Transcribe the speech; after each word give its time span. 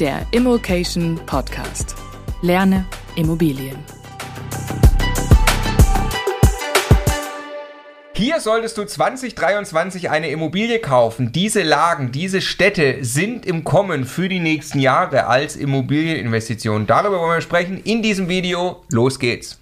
der 0.00 0.26
Immokation 0.30 1.20
Podcast. 1.26 1.94
Lerne 2.40 2.86
Immobilien. 3.16 3.76
Hier 8.14 8.40
solltest 8.40 8.78
du 8.78 8.84
2023 8.84 10.08
eine 10.08 10.30
Immobilie 10.30 10.78
kaufen. 10.78 11.32
Diese 11.32 11.62
Lagen, 11.62 12.12
diese 12.12 12.40
Städte 12.40 13.04
sind 13.04 13.44
im 13.44 13.62
Kommen 13.62 14.06
für 14.06 14.30
die 14.30 14.40
nächsten 14.40 14.80
Jahre 14.80 15.26
als 15.26 15.56
Immobilieninvestition. 15.56 16.86
Darüber 16.86 17.20
wollen 17.20 17.36
wir 17.36 17.40
sprechen 17.42 17.82
in 17.84 18.02
diesem 18.02 18.28
Video. 18.30 18.82
Los 18.90 19.18
geht's. 19.18 19.58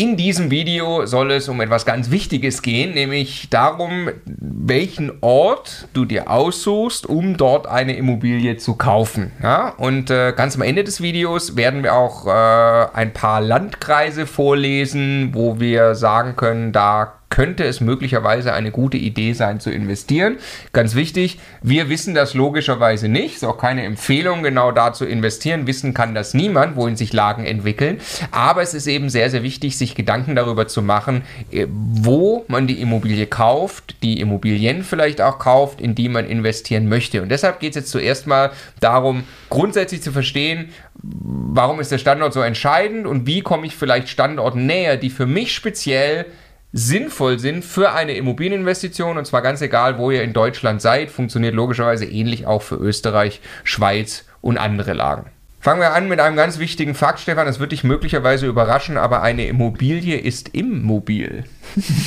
In 0.00 0.16
diesem 0.16 0.50
Video 0.50 1.04
soll 1.04 1.30
es 1.30 1.46
um 1.50 1.60
etwas 1.60 1.84
ganz 1.84 2.10
Wichtiges 2.10 2.62
gehen, 2.62 2.94
nämlich 2.94 3.50
darum, 3.50 4.08
welchen 4.24 5.12
Ort 5.20 5.88
du 5.92 6.06
dir 6.06 6.30
aussuchst, 6.30 7.04
um 7.04 7.36
dort 7.36 7.66
eine 7.66 7.94
Immobilie 7.94 8.56
zu 8.56 8.76
kaufen. 8.76 9.30
Ja? 9.42 9.74
Und 9.76 10.08
äh, 10.08 10.32
ganz 10.34 10.56
am 10.56 10.62
Ende 10.62 10.84
des 10.84 11.02
Videos 11.02 11.54
werden 11.54 11.82
wir 11.82 11.94
auch 11.94 12.26
äh, 12.26 12.86
ein 12.94 13.12
paar 13.12 13.42
Landkreise 13.42 14.26
vorlesen, 14.26 15.32
wo 15.34 15.60
wir 15.60 15.94
sagen 15.94 16.34
können, 16.34 16.72
da 16.72 17.19
könnte 17.30 17.64
es 17.64 17.80
möglicherweise 17.80 18.52
eine 18.52 18.72
gute 18.72 18.98
Idee 18.98 19.32
sein 19.32 19.60
zu 19.60 19.70
investieren. 19.70 20.36
Ganz 20.72 20.96
wichtig, 20.96 21.38
wir 21.62 21.88
wissen 21.88 22.14
das 22.14 22.34
logischerweise 22.34 23.08
nicht, 23.08 23.36
ist 23.36 23.44
auch 23.44 23.56
keine 23.56 23.84
Empfehlung, 23.84 24.42
genau 24.42 24.72
da 24.72 24.92
zu 24.92 25.06
investieren. 25.06 25.66
Wissen 25.68 25.94
kann 25.94 26.14
das 26.14 26.34
niemand, 26.34 26.76
wohin 26.76 26.96
sich 26.96 27.12
Lagen 27.12 27.46
entwickeln. 27.46 28.00
Aber 28.32 28.62
es 28.62 28.74
ist 28.74 28.88
eben 28.88 29.08
sehr, 29.08 29.30
sehr 29.30 29.44
wichtig, 29.44 29.78
sich 29.78 29.94
Gedanken 29.94 30.34
darüber 30.34 30.66
zu 30.66 30.82
machen, 30.82 31.22
äh, 31.52 31.66
wo 31.70 32.44
man 32.48 32.66
die 32.66 32.80
Immobilie 32.80 33.26
kauft, 33.26 34.02
die 34.02 34.20
Immobilien 34.20 34.82
vielleicht 34.82 35.20
auch 35.20 35.38
kauft, 35.38 35.80
in 35.80 35.94
die 35.94 36.08
man 36.08 36.26
investieren 36.26 36.88
möchte. 36.88 37.22
Und 37.22 37.28
deshalb 37.28 37.60
geht 37.60 37.70
es 37.70 37.76
jetzt 37.76 37.90
zuerst 37.90 38.26
mal 38.26 38.50
darum, 38.80 39.22
grundsätzlich 39.50 40.02
zu 40.02 40.10
verstehen, 40.10 40.70
warum 41.02 41.78
ist 41.78 41.92
der 41.92 41.98
Standort 41.98 42.32
so 42.32 42.40
entscheidend 42.40 43.06
und 43.06 43.26
wie 43.26 43.40
komme 43.40 43.66
ich 43.66 43.76
vielleicht 43.76 44.08
Standorten 44.08 44.66
näher, 44.66 44.96
die 44.96 45.10
für 45.10 45.26
mich 45.26 45.54
speziell 45.54 46.26
sinnvoll 46.72 47.38
sind 47.38 47.64
für 47.64 47.92
eine 47.92 48.14
Immobilieninvestition 48.14 49.18
und 49.18 49.24
zwar 49.24 49.42
ganz 49.42 49.60
egal, 49.60 49.98
wo 49.98 50.10
ihr 50.10 50.22
in 50.22 50.32
Deutschland 50.32 50.80
seid, 50.80 51.10
funktioniert 51.10 51.54
logischerweise 51.54 52.04
ähnlich 52.04 52.46
auch 52.46 52.62
für 52.62 52.76
Österreich, 52.76 53.40
Schweiz 53.64 54.24
und 54.40 54.58
andere 54.58 54.92
Lagen. 54.92 55.30
Fangen 55.62 55.80
wir 55.80 55.92
an 55.92 56.08
mit 56.08 56.20
einem 56.20 56.36
ganz 56.36 56.58
wichtigen 56.58 56.94
Fakt, 56.94 57.20
Stefan. 57.20 57.46
Das 57.46 57.60
wird 57.60 57.72
dich 57.72 57.84
möglicherweise 57.84 58.46
überraschen, 58.46 58.96
aber 58.96 59.20
eine 59.22 59.46
Immobilie 59.46 60.16
ist 60.16 60.54
immobil. 60.54 61.44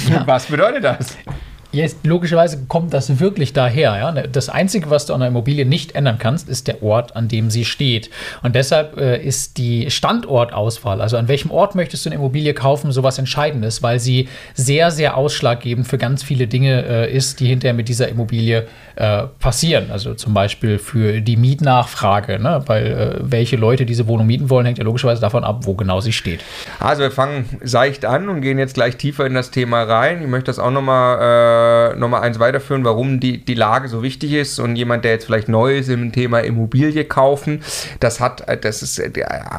Ja. 0.09 0.25
Was 0.25 0.47
bedeutet 0.47 0.83
das? 0.83 1.17
Jetzt, 1.73 2.05
logischerweise 2.05 2.65
kommt 2.67 2.93
das 2.93 3.19
wirklich 3.19 3.51
daher. 3.51 3.97
Ja? 3.97 4.11
Das 4.11 4.47
Einzige, 4.47 4.91
was 4.91 5.07
du 5.07 5.13
an 5.13 5.23
einer 5.23 5.29
Immobilie 5.29 5.65
nicht 5.65 5.95
ändern 5.95 6.19
kannst, 6.19 6.47
ist 6.47 6.67
der 6.67 6.83
Ort, 6.83 7.15
an 7.15 7.27
dem 7.27 7.49
sie 7.49 7.65
steht. 7.65 8.11
Und 8.43 8.53
deshalb 8.53 8.95
äh, 8.97 9.19
ist 9.19 9.57
die 9.57 9.89
Standortauswahl, 9.89 11.01
also 11.01 11.17
an 11.17 11.27
welchem 11.27 11.49
Ort 11.49 11.73
möchtest 11.73 12.05
du 12.05 12.09
eine 12.09 12.17
Immobilie 12.17 12.53
kaufen, 12.53 12.91
sowas 12.91 13.17
Entscheidendes, 13.17 13.81
weil 13.81 13.99
sie 13.99 14.29
sehr, 14.53 14.91
sehr 14.91 15.17
ausschlaggebend 15.17 15.87
für 15.87 15.97
ganz 15.97 16.21
viele 16.21 16.45
Dinge 16.45 16.85
äh, 16.85 17.11
ist, 17.11 17.39
die 17.39 17.47
hinterher 17.47 17.73
mit 17.73 17.89
dieser 17.89 18.07
Immobilie 18.07 18.67
äh, 18.95 19.23
passieren. 19.39 19.89
Also 19.89 20.13
zum 20.13 20.35
Beispiel 20.35 20.77
für 20.77 21.21
die 21.21 21.37
Mietnachfrage, 21.37 22.37
ne? 22.37 22.61
weil 22.67 22.85
äh, 22.85 23.19
welche 23.19 23.55
Leute 23.55 23.87
diese 23.87 24.07
Wohnung 24.07 24.27
mieten 24.27 24.51
wollen, 24.51 24.67
hängt 24.67 24.77
ja 24.77 24.83
logischerweise 24.83 25.21
davon 25.21 25.43
ab, 25.43 25.61
wo 25.63 25.73
genau 25.73 26.01
sie 26.01 26.13
steht. 26.13 26.41
Also 26.79 27.01
wir 27.01 27.09
fangen 27.09 27.45
seicht 27.63 28.05
an 28.05 28.29
und 28.29 28.41
gehen 28.41 28.59
jetzt 28.59 28.75
gleich 28.75 28.95
tiefer 28.97 29.25
in 29.25 29.33
das 29.33 29.49
Thema 29.49 29.81
rein. 29.81 30.21
Ich 30.21 30.27
möchte 30.27 30.45
das 30.45 30.59
auch 30.59 30.69
nochmal 30.69 31.17
äh, 31.63 31.95
noch 31.95 32.13
eins 32.13 32.39
weiterführen, 32.39 32.83
warum 32.83 33.19
die, 33.19 33.43
die 33.43 33.53
Lage 33.53 33.87
so 33.87 34.03
wichtig 34.03 34.33
ist 34.33 34.59
und 34.59 34.75
jemand, 34.75 35.05
der 35.05 35.11
jetzt 35.11 35.25
vielleicht 35.25 35.49
neu 35.49 35.77
ist 35.77 35.89
im 35.89 36.11
Thema 36.11 36.39
Immobilie 36.39 37.05
kaufen, 37.05 37.61
das 37.99 38.19
hat, 38.19 38.43
das 38.63 38.83
ist, 38.83 39.01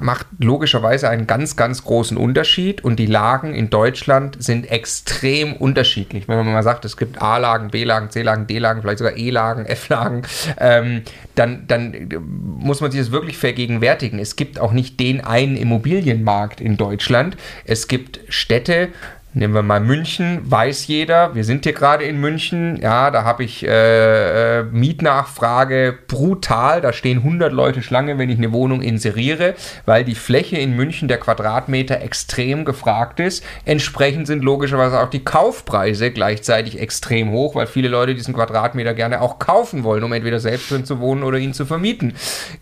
macht 0.00 0.26
logischerweise 0.38 1.08
einen 1.08 1.26
ganz, 1.26 1.56
ganz 1.56 1.84
großen 1.84 2.16
Unterschied 2.16 2.84
und 2.84 2.96
die 2.96 3.06
Lagen 3.06 3.54
in 3.54 3.70
Deutschland 3.70 4.42
sind 4.42 4.70
extrem 4.70 5.54
unterschiedlich. 5.54 6.28
Wenn 6.28 6.36
man 6.36 6.52
mal 6.52 6.62
sagt, 6.62 6.84
es 6.84 6.96
gibt 6.96 7.20
A-Lagen, 7.20 7.70
B-Lagen, 7.70 8.10
C-Lagen, 8.10 8.46
D-Lagen, 8.46 8.82
vielleicht 8.82 8.98
sogar 8.98 9.16
E-Lagen, 9.16 9.66
F-Lagen, 9.74 10.22
ähm, 10.58 11.02
dann, 11.34 11.66
dann 11.66 12.08
muss 12.58 12.80
man 12.80 12.90
sich 12.90 13.00
das 13.00 13.10
wirklich 13.10 13.36
vergegenwärtigen. 13.38 14.18
Es 14.18 14.36
gibt 14.36 14.58
auch 14.58 14.72
nicht 14.72 15.00
den 15.00 15.22
einen 15.22 15.56
Immobilienmarkt 15.56 16.60
in 16.60 16.76
Deutschland. 16.76 17.36
Es 17.64 17.88
gibt 17.88 18.20
Städte, 18.28 18.90
Nehmen 19.36 19.52
wir 19.52 19.62
mal 19.62 19.80
München, 19.80 20.48
weiß 20.48 20.86
jeder, 20.86 21.34
wir 21.34 21.42
sind 21.42 21.64
hier 21.64 21.72
gerade 21.72 22.04
in 22.04 22.20
München, 22.20 22.76
ja, 22.80 23.10
da 23.10 23.24
habe 23.24 23.42
ich 23.42 23.66
äh, 23.66 24.60
äh 24.60 24.62
Mietnachfrage 24.62 25.98
brutal, 26.06 26.80
da 26.80 26.92
stehen 26.92 27.18
100 27.18 27.52
Leute 27.52 27.82
Schlange, 27.82 28.16
wenn 28.16 28.30
ich 28.30 28.38
eine 28.38 28.52
Wohnung 28.52 28.80
inseriere, 28.80 29.54
weil 29.86 30.04
die 30.04 30.14
Fläche 30.14 30.58
in 30.58 30.76
München, 30.76 31.08
der 31.08 31.18
Quadratmeter, 31.18 32.00
extrem 32.00 32.64
gefragt 32.64 33.18
ist. 33.18 33.44
Entsprechend 33.64 34.28
sind 34.28 34.44
logischerweise 34.44 35.00
auch 35.00 35.10
die 35.10 35.24
Kaufpreise 35.24 36.12
gleichzeitig 36.12 36.78
extrem 36.78 37.32
hoch, 37.32 37.56
weil 37.56 37.66
viele 37.66 37.88
Leute 37.88 38.14
diesen 38.14 38.34
Quadratmeter 38.34 38.94
gerne 38.94 39.20
auch 39.20 39.40
kaufen 39.40 39.82
wollen, 39.82 40.04
um 40.04 40.12
entweder 40.12 40.38
selbst 40.38 40.70
drin 40.70 40.84
zu 40.84 41.00
wohnen 41.00 41.24
oder 41.24 41.38
ihn 41.38 41.54
zu 41.54 41.66
vermieten. 41.66 42.14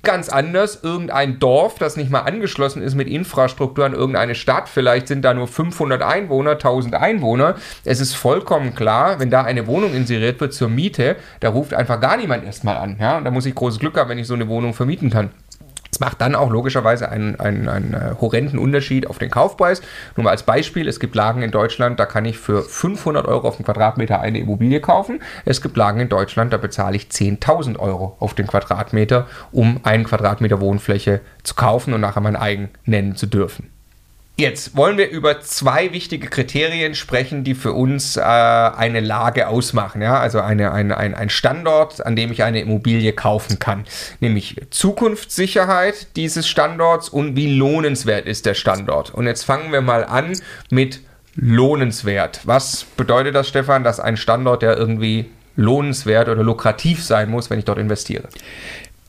Ganz 0.03 0.31
anders, 0.31 0.81
irgendein 0.83 1.39
Dorf, 1.39 1.75
das 1.79 1.99
nicht 1.99 2.11
mal 2.11 2.21
angeschlossen 2.21 2.81
ist 2.81 2.95
mit 2.95 3.09
Infrastruktur 3.09 3.85
an 3.85 3.93
irgendeine 3.93 4.35
Stadt, 4.35 4.71
vielleicht 4.71 5.09
sind 5.09 5.23
da 5.23 5.35
nur 5.35 5.49
500 5.49 6.01
Einwohner, 6.01 6.62
100.000 6.63 6.95
Einwohner. 6.95 7.57
Es 7.85 8.01
ist 8.01 8.15
vollkommen 8.15 8.75
klar, 8.75 9.19
wenn 9.19 9.31
da 9.31 9.43
eine 9.43 9.67
Wohnung 9.67 9.95
inseriert 9.95 10.41
wird 10.41 10.53
zur 10.53 10.69
Miete, 10.69 11.17
da 11.41 11.51
ruft 11.51 11.75
einfach 11.75 12.01
gar 12.01 12.17
niemand 12.17 12.45
erstmal 12.45 12.77
an. 12.77 12.97
Ja? 13.01 13.19
Und 13.19 13.25
da 13.25 13.31
muss 13.31 13.47
ich 13.47 13.55
großes 13.55 13.79
Glück 13.79 13.97
haben, 13.99 14.11
wenn 14.11 14.19
ich 14.19 14.27
so 14.27 14.35
eine 14.35 14.49
Wohnung 14.49 14.75
vermieten 14.75 15.11
kann. 15.11 15.31
Es 15.93 16.01
macht 16.01 16.23
dann 16.23 16.35
auch 16.35 16.51
logischerweise 16.51 17.11
einen, 17.11 17.39
einen, 17.39 17.69
einen 17.69 17.93
äh, 17.93 18.15
horrenden 18.19 18.59
Unterschied 18.59 19.07
auf 19.07 19.19
den 19.19 19.31
Kaufpreis. 19.31 19.83
Nur 20.17 20.25
mal 20.25 20.31
als 20.31 20.43
Beispiel, 20.43 20.89
es 20.89 21.01
gibt 21.01 21.15
Lagen 21.15 21.43
in 21.43 21.51
Deutschland, 21.51 22.01
da 22.01 22.07
kann 22.07 22.25
ich 22.25 22.39
für 22.39 22.63
500 22.63 23.29
Euro 23.29 23.47
auf 23.47 23.57
den 23.59 23.67
Quadratmeter 23.67 24.19
eine 24.19 24.39
Immobilie 24.39 24.81
kaufen. 24.81 25.21
Es 25.45 25.61
gibt 25.61 25.77
Lagen 25.77 26.01
in 26.01 26.09
Deutschland, 26.09 26.51
da 26.51 26.57
bezahle 26.57 26.97
ich 26.97 27.09
10.000 27.09 27.79
Euro 27.79 28.17
auf 28.21 28.33
den 28.33 28.47
Quadratmeter, 28.47 29.27
um 29.51 29.81
einen 29.83 30.05
Quadratmeter 30.05 30.61
Wohnfläche 30.63 31.21
zu 31.43 31.55
kaufen 31.55 31.93
und 31.93 32.01
nachher 32.01 32.23
mein 32.23 32.37
eigen 32.37 32.71
nennen 32.87 33.15
zu 33.15 33.27
dürfen. 33.27 33.72
Jetzt 34.43 34.77
wollen 34.77 34.99
wir 34.99 35.09
über 35.09 35.41
zwei 35.41 35.93
wichtige 35.93 36.27
Kriterien 36.27 36.97
sprechen, 36.97 37.45
die 37.45 37.55
für 37.55 37.75
uns 37.75 38.17
äh, 38.17 38.23
eine 38.23 38.99
Lage 38.99 39.47
ausmachen. 39.47 40.03
Ja? 40.03 40.19
Also 40.19 40.41
eine, 40.41 40.73
eine, 40.73 40.97
ein, 40.97 41.15
ein 41.15 41.31
Standort, 41.31 42.05
an 42.05 42.17
dem 42.17 42.33
ich 42.33 42.43
eine 42.43 42.61
Immobilie 42.61 43.13
kaufen 43.13 43.61
kann. 43.61 43.85
Nämlich 44.19 44.61
Zukunftssicherheit 44.71 46.17
dieses 46.17 46.49
Standorts 46.49 47.09
und 47.09 47.37
wie 47.37 47.55
lohnenswert 47.55 48.27
ist 48.27 48.45
der 48.45 48.55
Standort. 48.55 49.15
Und 49.15 49.29
jetzt 49.29 49.45
fangen 49.45 49.71
wir 49.71 49.81
mal 49.81 50.05
an 50.05 50.33
mit 50.71 51.03
lohnenswert. 51.37 52.41
Was 52.43 52.83
bedeutet 52.97 53.37
das, 53.37 53.47
Stefan, 53.47 53.85
dass 53.85 54.01
ein 54.01 54.17
Standort, 54.17 54.63
der 54.63 54.77
irgendwie 54.77 55.31
lohnenswert 55.55 56.29
oder 56.29 56.43
lukrativ 56.43 57.05
sein 57.05 57.31
muss, 57.31 57.49
wenn 57.49 57.61
ich 57.61 57.65
dort 57.65 57.79
investiere? 57.79 58.27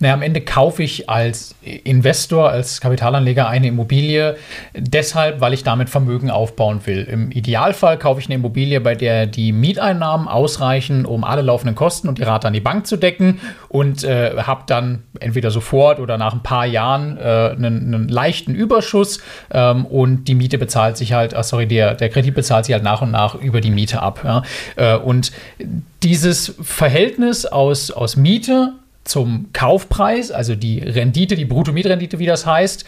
Naja, 0.04 0.16
am 0.16 0.22
Ende 0.22 0.42
kaufe 0.42 0.84
ich 0.84 1.10
als 1.10 1.56
Investor, 1.62 2.50
als 2.50 2.82
Kapitalanleger 2.82 3.48
eine 3.48 3.68
Immobilie 3.68 4.36
deshalb, 4.76 5.40
weil 5.40 5.54
ich 5.54 5.64
damit 5.64 5.90
Vermögen 5.90 6.30
aufbauen 6.30 6.82
will. 6.86 7.08
Im 7.10 7.32
Idealfall 7.32 7.98
kaufe 7.98 8.20
ich 8.20 8.28
eine 8.28 8.36
Immobilie, 8.36 8.82
bei 8.82 8.96
der 8.96 9.28
die 9.28 9.54
Mieteinnahmen 9.54 10.28
ausreichen, 10.28 11.06
um 11.06 11.24
alle 11.24 11.42
laufenden 11.42 11.76
Kosten 11.76 12.10
und 12.10 12.18
die 12.18 12.24
Rate 12.24 12.48
an 12.48 12.54
die 12.54 12.60
Bank 12.60 12.86
zu 12.86 12.98
decken 12.98 13.40
und 13.70 14.04
äh, 14.04 14.36
habe 14.42 14.64
dann 14.68 15.04
entweder 15.22 15.52
sofort 15.52 16.02
oder 16.02 16.18
nach 16.18 16.34
ein 16.34 16.44
paar 16.44 16.66
Jahren 16.66 17.18
äh, 17.18 17.22
einen, 17.56 17.94
einen, 17.94 18.10
leichten 18.10 18.54
Überschuss 18.54 19.22
ähm, 19.52 19.86
und 19.86 20.26
die 20.26 20.36
Miete 20.36 20.58
bezahlt 20.58 20.98
sich 20.98 21.14
halt, 21.14 21.34
ah, 21.34 21.44
sorry, 21.44 21.66
der, 21.66 21.96
der 21.96 22.10
Kredit 22.10 22.36
bezahlt 22.36 22.66
sich 22.66 22.74
halt 22.74 22.84
nach 22.84 23.02
und 23.02 23.12
nach 23.12 23.36
über 23.36 23.62
die 23.62 23.72
Miete 23.72 24.02
ab. 24.02 24.20
Ja? 24.26 24.44
Äh, 24.76 24.98
und 24.98 25.32
dieses 26.04 26.56
Verhältnis 26.62 27.46
aus, 27.46 27.90
aus 27.90 28.18
Miete 28.18 28.74
zum 29.04 29.50
Kaufpreis, 29.52 30.32
also 30.32 30.56
die 30.56 30.80
Rendite, 30.80 31.36
die 31.36 31.46
Bruttomietrendite, 31.46 32.20
wie 32.20 32.26
das 32.26 32.46
heißt, 32.46 32.86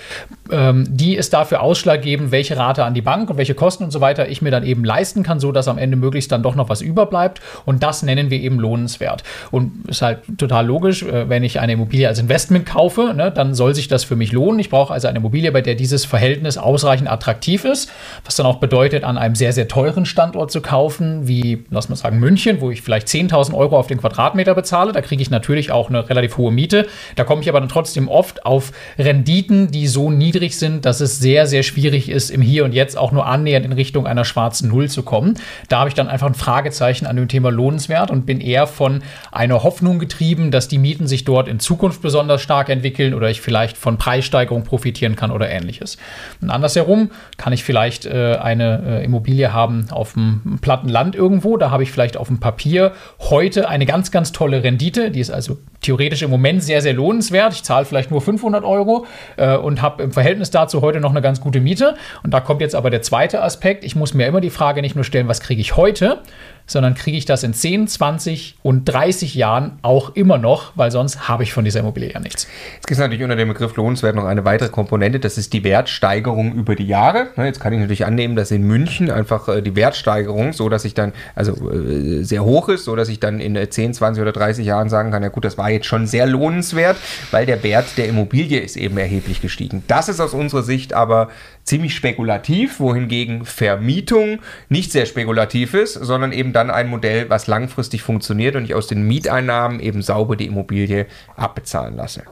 ähm, 0.50 0.86
die 0.90 1.16
ist 1.16 1.34
dafür 1.34 1.62
ausschlaggebend, 1.62 2.32
welche 2.32 2.56
Rate 2.56 2.86
an 2.86 2.94
die 2.94 3.02
Bank 3.02 3.30
und 3.30 3.38
welche 3.38 3.54
Kosten 3.54 3.84
und 3.84 3.92
so 3.92 4.00
weiter 4.00 4.30
ich 4.30 4.42
mir 4.42 4.52
dann 4.52 4.66
eben 4.66 4.86
leisten 4.86 5.24
kann, 5.24 5.40
so 5.40 5.52
dass 5.52 5.68
am 5.68 5.78
Ende 5.78 5.98
möglichst 5.98 6.32
dann 6.32 6.42
doch 6.42 6.56
noch 6.56 6.70
was 6.70 6.82
überbleibt. 6.82 7.42
Und 7.66 7.84
das 7.84 8.02
nennen 8.02 8.30
wir 8.30 8.40
eben 8.40 8.60
lohnenswert. 8.60 9.24
Und 9.52 9.90
ist 9.90 10.02
halt 10.02 10.20
total 10.38 10.66
logisch, 10.66 11.04
äh, 11.04 11.28
wenn 11.28 11.44
ich 11.44 11.60
eine 11.60 11.74
Immobilie 11.74 12.08
als 12.08 12.20
Investment 12.20 12.66
kaufe, 12.66 13.14
ne, 13.14 13.30
dann 13.32 13.54
soll 13.54 13.76
sich 13.76 13.90
das 13.90 14.06
für 14.06 14.16
mich 14.16 14.32
lohnen. 14.32 14.60
Ich 14.60 14.70
brauche 14.70 14.94
also 14.94 15.10
eine 15.10 15.20
Immobilie, 15.20 15.52
bei 15.52 15.62
der 15.62 15.76
dieses 15.76 16.06
Verhältnis 16.06 16.58
ausreichend 16.58 17.10
attraktiv 17.10 17.66
ist, 17.66 17.92
was 18.24 18.36
dann 18.36 18.46
auch 18.46 18.58
bedeutet, 18.58 19.04
an 19.04 19.18
einem 19.18 19.36
sehr, 19.36 19.52
sehr 19.52 19.68
teuren 19.68 20.06
Standort 20.06 20.50
zu 20.50 20.62
kaufen, 20.62 21.28
wie, 21.28 21.66
lass 21.70 21.90
mal 21.90 21.98
sagen, 21.98 22.20
München, 22.20 22.62
wo 22.62 22.72
ich 22.72 22.82
vielleicht 22.82 23.08
10.000 23.08 23.54
Euro 23.54 23.78
auf 23.78 23.88
den 23.88 23.98
Quadratmeter 23.98 24.56
bezahle. 24.56 24.94
Da 24.94 25.02
kriege 25.02 25.22
ich 25.22 25.30
natürlich 25.30 25.72
auch 25.72 25.90
eine 25.90 26.05
relativ 26.10 26.38
hohe 26.38 26.52
Miete. 26.52 26.88
Da 27.16 27.24
komme 27.24 27.42
ich 27.42 27.50
aber 27.50 27.60
dann 27.60 27.70
trotzdem 27.70 28.08
oft 28.08 28.46
auf 28.46 28.72
Renditen, 28.98 29.72
die 29.72 29.88
so 29.88 30.12
niedrig 30.12 30.58
sind, 30.58 30.86
dass 30.86 31.02
es 31.02 31.20
sehr, 31.20 31.48
sehr 31.48 31.64
schwierig 31.64 32.10
ist, 32.10 32.30
im 32.30 32.42
Hier 32.42 32.66
und 32.66 32.74
Jetzt 32.74 32.98
auch 32.98 33.12
nur 33.12 33.26
annähernd 33.26 33.66
in 33.66 33.74
Richtung 33.74 34.08
einer 34.08 34.26
schwarzen 34.26 34.70
Null 34.70 34.90
zu 34.90 35.04
kommen. 35.04 35.36
Da 35.70 35.80
habe 35.80 35.90
ich 35.90 35.96
dann 35.96 36.08
einfach 36.08 36.28
ein 36.28 36.36
Fragezeichen 36.36 37.06
an 37.06 37.16
dem 37.16 37.28
Thema 37.28 37.52
lohnenswert 37.52 38.12
und 38.12 38.26
bin 38.26 38.42
eher 38.42 38.68
von 38.68 39.02
einer 39.32 39.64
Hoffnung 39.64 40.00
getrieben, 40.00 40.52
dass 40.52 40.68
die 40.68 40.78
Mieten 40.78 41.08
sich 41.08 41.24
dort 41.26 41.48
in 41.48 41.60
Zukunft 41.60 42.02
besonders 42.02 42.42
stark 42.42 42.70
entwickeln 42.70 43.14
oder 43.14 43.30
ich 43.30 43.42
vielleicht 43.42 43.78
von 43.78 43.98
Preissteigerung 43.98 44.64
profitieren 44.64 45.16
kann 45.16 45.32
oder 45.32 45.50
ähnliches. 45.50 45.98
Und 46.42 46.50
andersherum 46.50 47.12
kann 47.38 47.54
ich 47.54 47.64
vielleicht 47.64 48.06
äh, 48.06 48.38
eine 48.42 48.82
äh, 48.86 49.06
Immobilie 49.06 49.54
haben 49.54 49.88
auf 49.90 50.14
dem 50.14 50.60
platten 50.62 50.90
Land 50.90 51.16
irgendwo, 51.16 51.58
da 51.58 51.72
habe 51.72 51.84
ich 51.84 51.92
vielleicht 51.92 52.18
auf 52.18 52.28
dem 52.28 52.40
Papier 52.40 52.94
heute 53.20 53.70
eine 53.70 53.86
ganz, 53.86 54.12
ganz 54.12 54.32
tolle 54.32 54.64
Rendite, 54.64 55.12
die 55.12 55.20
ist 55.20 55.32
also 55.32 55.58
theoretisch 55.86 56.22
im 56.22 56.30
Moment 56.30 56.64
sehr, 56.64 56.82
sehr 56.82 56.94
lohnenswert. 56.94 57.54
Ich 57.54 57.64
zahle 57.64 57.86
vielleicht 57.86 58.12
nur 58.12 58.22
500 58.22 58.64
Euro 58.64 59.06
äh, 59.38 59.56
und 59.56 59.82
habe 59.82 60.04
im 60.04 60.12
Verhältnis 60.12 60.52
dazu 60.52 60.82
heute 60.82 61.00
noch 61.00 61.12
eine 61.12 61.22
ganz 61.22 61.40
gute 61.40 61.62
Miete. 61.62 61.96
Und 62.24 62.34
da 62.34 62.40
kommt 62.40 62.62
jetzt 62.62 62.76
aber 62.76 62.90
der 62.90 63.02
zweite 63.02 63.42
Aspekt. 63.42 63.84
Ich 63.84 63.96
muss 63.96 64.14
mir 64.14 64.28
immer 64.28 64.42
die 64.42 64.50
Frage 64.50 64.82
nicht 64.82 64.96
nur 64.96 65.04
stellen, 65.04 65.28
was 65.28 65.42
kriege 65.42 65.62
ich 65.62 65.76
heute, 65.76 66.22
sondern 66.68 66.96
kriege 66.96 67.18
ich 67.18 67.26
das 67.26 67.44
in 67.44 67.54
10, 67.54 67.88
20 67.88 68.58
und 68.64 68.86
30 68.86 69.36
Jahren 69.36 69.80
auch 69.82 70.16
immer 70.16 70.38
noch, 70.38 70.74
weil 70.76 70.92
sonst 70.92 71.28
habe 71.28 71.44
ich 71.44 71.54
von 71.54 71.64
dieser 71.64 71.82
Immobilie 71.82 72.12
ja 72.12 72.20
nichts. 72.20 72.48
Jetzt 72.76 72.88
gibt 72.88 72.92
es 72.92 73.00
natürlich 73.00 73.24
unter 73.24 73.36
dem 73.36 73.50
Begriff 73.50 73.76
lohnenswert 73.76 74.16
noch 74.16 74.26
eine 74.26 74.46
weitere 74.46 74.70
Komponente, 74.70 75.20
das 75.20 75.38
ist 75.38 75.54
die 75.54 75.64
Wertsteigerung 75.64 76.54
über 76.54 76.76
die 76.76 76.88
Jahre. 76.88 77.28
Ne, 77.36 77.46
jetzt 77.46 77.60
kann 77.60 77.74
ich 77.74 77.80
natürlich 77.80 78.06
annehmen, 78.06 78.36
dass 78.36 78.52
in 78.52 78.64
München 78.64 79.12
einfach 79.12 79.48
äh, 79.48 79.62
die 79.62 79.76
Wertsteigerung, 79.76 80.54
so 80.54 80.70
dass 80.70 80.86
ich 80.86 80.94
dann, 80.94 81.14
also 81.36 81.72
äh, 81.72 82.24
sehr 82.24 82.44
hoch 82.44 82.70
ist, 82.70 82.86
so 82.86 82.96
dass 82.96 83.10
ich 83.10 83.20
dann 83.20 83.40
in 83.40 83.56
10, 83.70 83.94
20 83.94 84.22
oder 84.22 84.32
30 84.32 84.66
Jahren 84.66 84.90
sagen 84.90 85.12
kann, 85.12 85.24
ja 85.24 85.30
gut, 85.30 85.46
das 85.46 85.58
war 85.58 85.70
jetzt 85.70 85.86
schon 85.86 86.08
sehr 86.08 86.26
lohnenswert, 86.26 86.98
weil 87.32 87.46
der 87.46 87.64
Wert 87.64 87.98
der 87.98 88.08
Immobilie 88.08 88.60
ist 88.60 88.76
eben 88.76 88.98
erheblich 88.98 89.42
gestiegen. 89.42 89.84
Das 89.88 90.10
ist 90.10 90.20
aus 90.20 90.34
unserer 90.34 90.64
Sicht 90.64 90.94
aber 90.94 91.30
ziemlich 91.66 91.96
spekulativ, 91.96 92.80
wohingegen 92.80 93.44
Vermietung 93.44 94.40
nicht 94.70 94.92
sehr 94.92 95.06
spekulativ 95.06 95.74
ist, 95.74 95.94
sondern 95.94 96.32
eben 96.32 96.54
dann 96.54 96.70
ein 96.70 96.88
Modell, 96.88 97.30
was 97.30 97.48
langfristig 97.48 98.04
funktioniert 98.04 98.56
und 98.56 98.66
ich 98.66 98.76
aus 98.76 98.88
den 98.88 99.04
Mieteinnahmen 99.08 99.80
eben 99.80 100.02
sauber 100.02 100.36
die 100.36 100.46
Immobilie 100.46 101.08
abbezahlen 101.36 101.98
lasse. 101.98 102.24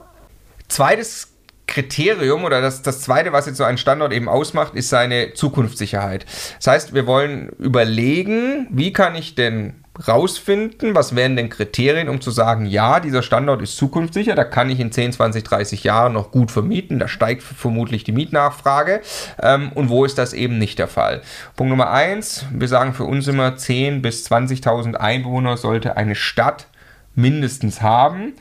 Zweites 0.68 1.32
Kriterium 1.66 2.44
oder 2.44 2.60
das, 2.60 2.82
das 2.82 3.00
zweite, 3.00 3.32
was 3.32 3.46
jetzt 3.46 3.56
so 3.56 3.64
einen 3.64 3.78
Standort 3.78 4.12
eben 4.12 4.28
ausmacht, 4.28 4.74
ist 4.74 4.88
seine 4.88 5.34
Zukunftssicherheit. 5.34 6.26
Das 6.58 6.66
heißt, 6.66 6.94
wir 6.94 7.06
wollen 7.06 7.48
überlegen, 7.58 8.68
wie 8.70 8.92
kann 8.92 9.14
ich 9.14 9.34
denn 9.34 9.83
rausfinden, 10.06 10.94
was 10.94 11.14
wären 11.14 11.36
denn 11.36 11.48
Kriterien, 11.48 12.08
um 12.08 12.20
zu 12.20 12.30
sagen, 12.30 12.66
ja, 12.66 13.00
dieser 13.00 13.22
Standort 13.22 13.62
ist 13.62 13.76
zukunftssicher, 13.76 14.34
da 14.34 14.44
kann 14.44 14.70
ich 14.70 14.80
in 14.80 14.92
10, 14.92 15.12
20, 15.12 15.44
30 15.44 15.84
Jahren 15.84 16.12
noch 16.12 16.30
gut 16.30 16.50
vermieten, 16.50 16.98
da 16.98 17.08
steigt 17.08 17.42
vermutlich 17.42 18.04
die 18.04 18.12
Mietnachfrage 18.12 19.00
ähm, 19.40 19.70
und 19.74 19.88
wo 19.88 20.04
ist 20.04 20.18
das 20.18 20.32
eben 20.32 20.58
nicht 20.58 20.78
der 20.78 20.88
Fall. 20.88 21.22
Punkt 21.56 21.70
Nummer 21.70 21.90
eins, 21.90 22.46
wir 22.52 22.68
sagen 22.68 22.92
für 22.92 23.04
uns 23.04 23.28
immer 23.28 23.56
10 23.56 24.02
bis 24.02 24.26
20.000 24.26 24.94
Einwohner 24.94 25.56
sollte 25.56 25.96
eine 25.96 26.14
Stadt 26.14 26.66
mindestens 27.14 27.80
haben 27.80 28.34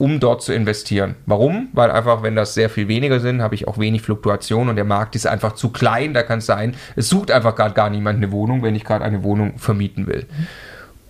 um 0.00 0.18
dort 0.18 0.42
zu 0.42 0.54
investieren. 0.54 1.14
Warum? 1.26 1.68
Weil 1.74 1.90
einfach, 1.90 2.22
wenn 2.22 2.34
das 2.34 2.54
sehr 2.54 2.70
viel 2.70 2.88
weniger 2.88 3.20
sind, 3.20 3.42
habe 3.42 3.54
ich 3.54 3.68
auch 3.68 3.76
wenig 3.76 4.00
Fluktuation 4.00 4.70
und 4.70 4.76
der 4.76 4.86
Markt 4.86 5.14
ist 5.14 5.26
einfach 5.26 5.52
zu 5.52 5.68
klein. 5.68 6.14
Da 6.14 6.22
kann 6.22 6.38
es 6.38 6.46
sein, 6.46 6.74
es 6.96 7.10
sucht 7.10 7.30
einfach 7.30 7.54
gerade 7.54 7.74
gar 7.74 7.90
niemand 7.90 8.16
eine 8.16 8.32
Wohnung, 8.32 8.62
wenn 8.62 8.74
ich 8.74 8.84
gerade 8.84 9.04
eine 9.04 9.22
Wohnung 9.24 9.58
vermieten 9.58 10.06
will. 10.06 10.26
Mhm. 10.26 10.46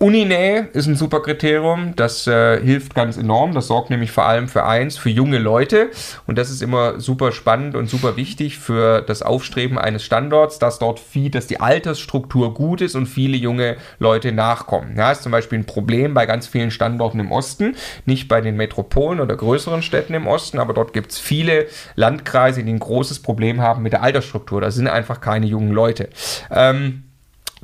Uninähe 0.03 0.71
ist 0.73 0.87
ein 0.87 0.97
super 0.97 1.21
Kriterium, 1.21 1.93
das 1.95 2.27
äh, 2.27 2.59
hilft 2.59 2.95
ganz 2.95 3.19
enorm. 3.19 3.53
Das 3.53 3.67
sorgt 3.67 3.91
nämlich 3.91 4.11
vor 4.13 4.25
allem 4.25 4.49
für 4.49 4.65
eins, 4.65 4.97
für 4.97 5.11
junge 5.11 5.37
Leute. 5.37 5.91
Und 6.27 6.39
das 6.39 6.49
ist 6.49 6.63
immer 6.63 7.01
super 7.01 7.33
spannend 7.33 7.75
und 7.75 7.91
super 7.91 8.17
wichtig 8.17 8.59
für 8.59 9.03
das 9.03 9.21
Aufstreben 9.21 9.77
eines 9.77 10.03
Standorts, 10.03 10.59
dass 10.59 10.79
dort 10.79 11.01
viel, 11.01 11.31
dass 11.31 11.49
die 11.49 11.61
Altersstruktur 11.61 12.55
gut 12.55 12.81
ist 12.81 12.95
und 12.95 13.09
viele 13.09 13.37
junge 13.37 13.77
Leute 13.99 14.33
nachkommen. 14.33 14.97
Ja, 14.97 15.13
ist 15.13 15.23
zum 15.23 15.33
Beispiel 15.33 15.59
ein 15.59 15.67
Problem 15.67 16.15
bei 16.15 16.25
ganz 16.25 16.47
vielen 16.47 16.71
Standorten 16.71 17.21
im 17.21 17.31
Osten, 17.31 17.77
nicht 18.07 18.27
bei 18.27 18.41
den 18.41 18.57
Metropolen 18.57 19.21
oder 19.21 19.37
größeren 19.37 19.83
Städten 19.83 20.15
im 20.15 20.27
Osten, 20.27 20.61
aber 20.61 20.73
dort 20.73 20.95
gibt 20.95 21.13
es 21.13 21.19
viele 21.19 21.67
Landkreise, 21.95 22.65
die 22.65 22.73
ein 22.73 22.79
großes 22.79 23.21
Problem 23.21 23.61
haben 23.61 23.83
mit 23.83 23.93
der 23.93 24.03
Altersstruktur. 24.03 24.63
Da 24.63 24.71
sind 24.71 24.89
einfach 24.89 25.21
keine 25.21 25.45
jungen 25.45 25.73
Leute. 25.73 26.09
Ähm, 26.51 27.05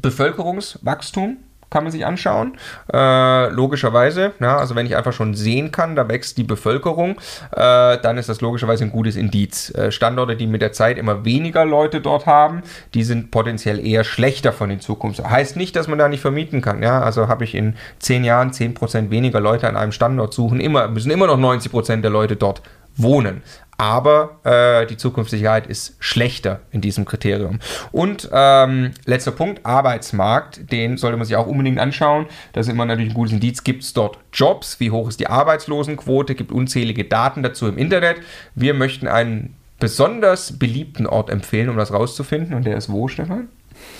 Bevölkerungswachstum 0.02 1.38
kann 1.70 1.84
man 1.84 1.92
sich 1.92 2.06
anschauen. 2.06 2.56
Äh, 2.92 3.48
logischerweise, 3.48 4.32
ja, 4.40 4.56
also 4.58 4.74
wenn 4.74 4.86
ich 4.86 4.96
einfach 4.96 5.12
schon 5.12 5.34
sehen 5.34 5.72
kann, 5.72 5.96
da 5.96 6.08
wächst 6.08 6.38
die 6.38 6.44
Bevölkerung, 6.44 7.16
äh, 7.52 7.98
dann 7.98 8.18
ist 8.18 8.28
das 8.28 8.40
logischerweise 8.40 8.84
ein 8.84 8.92
gutes 8.92 9.16
Indiz. 9.16 9.74
Äh, 9.74 9.90
Standorte, 9.90 10.36
die 10.36 10.46
mit 10.46 10.62
der 10.62 10.72
Zeit 10.72 10.98
immer 10.98 11.24
weniger 11.24 11.64
Leute 11.64 12.00
dort 12.00 12.26
haben, 12.26 12.62
die 12.94 13.02
sind 13.02 13.30
potenziell 13.30 13.84
eher 13.84 14.04
schlechter 14.04 14.52
von 14.52 14.68
den 14.68 14.80
Zukunft. 14.80 15.22
Heißt 15.22 15.56
nicht, 15.56 15.76
dass 15.76 15.88
man 15.88 15.98
da 15.98 16.08
nicht 16.08 16.20
vermieten 16.20 16.60
kann. 16.60 16.82
Ja, 16.82 17.00
also 17.00 17.28
habe 17.28 17.44
ich 17.44 17.54
in 17.54 17.74
zehn 17.98 18.24
Jahren 18.24 18.50
10% 18.50 19.10
weniger 19.10 19.40
Leute 19.40 19.68
an 19.68 19.76
einem 19.76 19.92
Standort 19.92 20.32
suchen, 20.34 20.60
immer, 20.60 20.88
müssen 20.88 21.10
immer 21.10 21.26
noch 21.26 21.38
90% 21.38 22.00
der 22.00 22.10
Leute 22.10 22.36
dort 22.36 22.62
wohnen 22.96 23.42
aber 23.78 24.40
äh, 24.44 24.86
die 24.86 24.96
Zukunftssicherheit 24.96 25.66
ist 25.66 25.96
schlechter 26.00 26.60
in 26.70 26.80
diesem 26.80 27.04
Kriterium. 27.04 27.60
Und 27.92 28.28
ähm, 28.32 28.92
letzter 29.04 29.32
Punkt, 29.32 29.64
Arbeitsmarkt, 29.66 30.70
den 30.72 30.96
sollte 30.96 31.16
man 31.16 31.26
sich 31.26 31.36
auch 31.36 31.46
unbedingt 31.46 31.78
anschauen. 31.78 32.26
Das 32.52 32.66
ist 32.66 32.72
immer 32.72 32.86
natürlich 32.86 33.12
ein 33.12 33.14
gutes 33.14 33.32
Indiz. 33.32 33.64
Gibt 33.64 33.82
es 33.82 33.92
dort 33.92 34.18
Jobs? 34.32 34.80
Wie 34.80 34.90
hoch 34.90 35.08
ist 35.08 35.20
die 35.20 35.26
Arbeitslosenquote? 35.26 36.34
Gibt 36.34 36.52
unzählige 36.52 37.04
Daten 37.04 37.42
dazu 37.42 37.68
im 37.68 37.78
Internet. 37.78 38.16
Wir 38.54 38.74
möchten 38.74 39.08
einen 39.08 39.54
besonders 39.78 40.58
beliebten 40.58 41.06
Ort 41.06 41.30
empfehlen, 41.30 41.68
um 41.68 41.76
das 41.76 41.92
rauszufinden. 41.92 42.54
Und 42.54 42.64
der 42.64 42.76
ist 42.76 42.90
wo, 42.90 43.08
Stefan? 43.08 43.48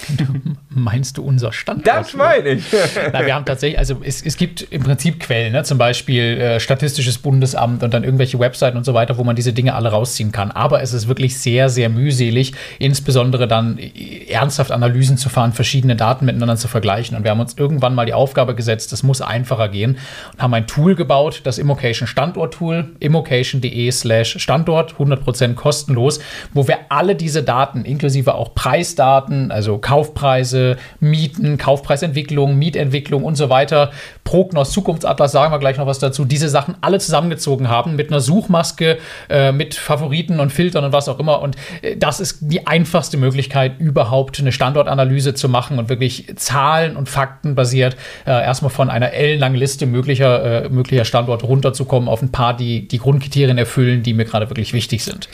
Meinst 0.78 1.16
du 1.16 1.24
unser 1.24 1.54
Standort? 1.54 1.86
Das 1.86 2.12
meine 2.12 2.50
ich. 2.50 2.64
Na, 3.12 3.24
wir 3.24 3.34
haben 3.34 3.46
tatsächlich, 3.46 3.78
also 3.78 3.96
es, 4.04 4.20
es 4.20 4.36
gibt 4.36 4.60
im 4.70 4.82
Prinzip 4.82 5.20
Quellen, 5.20 5.52
ne? 5.52 5.64
zum 5.64 5.78
Beispiel 5.78 6.22
äh, 6.38 6.60
Statistisches 6.60 7.16
Bundesamt 7.16 7.82
und 7.82 7.94
dann 7.94 8.04
irgendwelche 8.04 8.38
Webseiten 8.38 8.76
und 8.76 8.84
so 8.84 8.92
weiter, 8.92 9.16
wo 9.16 9.24
man 9.24 9.36
diese 9.36 9.54
Dinge 9.54 9.74
alle 9.74 9.88
rausziehen 9.88 10.32
kann. 10.32 10.50
Aber 10.50 10.82
es 10.82 10.92
ist 10.92 11.08
wirklich 11.08 11.38
sehr, 11.38 11.70
sehr 11.70 11.88
mühselig, 11.88 12.52
insbesondere 12.78 13.48
dann 13.48 13.78
äh, 13.78 14.26
ernsthaft 14.28 14.70
Analysen 14.70 15.16
zu 15.16 15.30
fahren, 15.30 15.54
verschiedene 15.54 15.96
Daten 15.96 16.26
miteinander 16.26 16.56
zu 16.56 16.68
vergleichen. 16.68 17.16
Und 17.16 17.24
wir 17.24 17.30
haben 17.30 17.40
uns 17.40 17.54
irgendwann 17.56 17.94
mal 17.94 18.04
die 18.04 18.12
Aufgabe 18.12 18.54
gesetzt, 18.54 18.92
das 18.92 19.02
muss 19.02 19.22
einfacher 19.22 19.70
gehen 19.70 19.96
und 20.34 20.42
haben 20.42 20.52
ein 20.52 20.66
Tool 20.66 20.94
gebaut, 20.94 21.40
das 21.44 21.56
Immocation 21.56 22.06
Standort 22.06 22.52
Tool, 22.52 22.90
immocation.de 23.00 23.90
slash 23.92 24.36
Standort, 24.38 24.96
100% 24.96 25.54
kostenlos, 25.54 26.20
wo 26.52 26.68
wir 26.68 26.78
alle 26.90 27.16
diese 27.16 27.42
Daten, 27.42 27.86
inklusive 27.86 28.34
auch 28.34 28.54
Preisdaten, 28.54 29.50
also 29.50 29.78
Kaufpreise, 29.78 30.65
Mieten, 31.00 31.58
Kaufpreisentwicklung, 31.58 32.56
Mietentwicklung 32.56 33.24
und 33.24 33.36
so 33.36 33.48
weiter, 33.48 33.92
Prognos, 34.24 34.72
Zukunftsatlas, 34.72 35.32
sagen 35.32 35.52
wir 35.52 35.58
gleich 35.58 35.76
noch 35.76 35.86
was 35.86 35.98
dazu, 35.98 36.24
diese 36.24 36.48
Sachen 36.48 36.76
alle 36.80 36.98
zusammengezogen 36.98 37.68
haben 37.68 37.96
mit 37.96 38.10
einer 38.10 38.20
Suchmaske, 38.20 38.98
äh, 39.28 39.52
mit 39.52 39.74
Favoriten 39.74 40.40
und 40.40 40.52
Filtern 40.52 40.84
und 40.84 40.92
was 40.92 41.08
auch 41.08 41.20
immer. 41.20 41.40
Und 41.42 41.56
äh, 41.82 41.96
das 41.96 42.20
ist 42.20 42.38
die 42.40 42.66
einfachste 42.66 43.16
Möglichkeit, 43.16 43.78
überhaupt 43.78 44.40
eine 44.40 44.52
Standortanalyse 44.52 45.34
zu 45.34 45.48
machen 45.48 45.78
und 45.78 45.88
wirklich 45.88 46.32
Zahlen 46.36 46.96
und 46.96 47.08
Fakten 47.08 47.54
basiert 47.54 47.96
äh, 48.26 48.30
erstmal 48.30 48.70
von 48.70 48.90
einer 48.90 49.12
ellenlangen 49.12 49.58
Liste 49.58 49.86
möglicher, 49.86 50.64
äh, 50.64 50.68
möglicher 50.68 51.04
Standorte 51.04 51.46
runterzukommen 51.46 52.08
auf 52.08 52.22
ein 52.22 52.32
paar, 52.32 52.56
die 52.56 52.88
die 52.88 52.98
Grundkriterien 52.98 53.58
erfüllen, 53.58 54.02
die 54.02 54.14
mir 54.14 54.24
gerade 54.24 54.50
wirklich 54.50 54.72
wichtig 54.72 55.04
sind. 55.04 55.28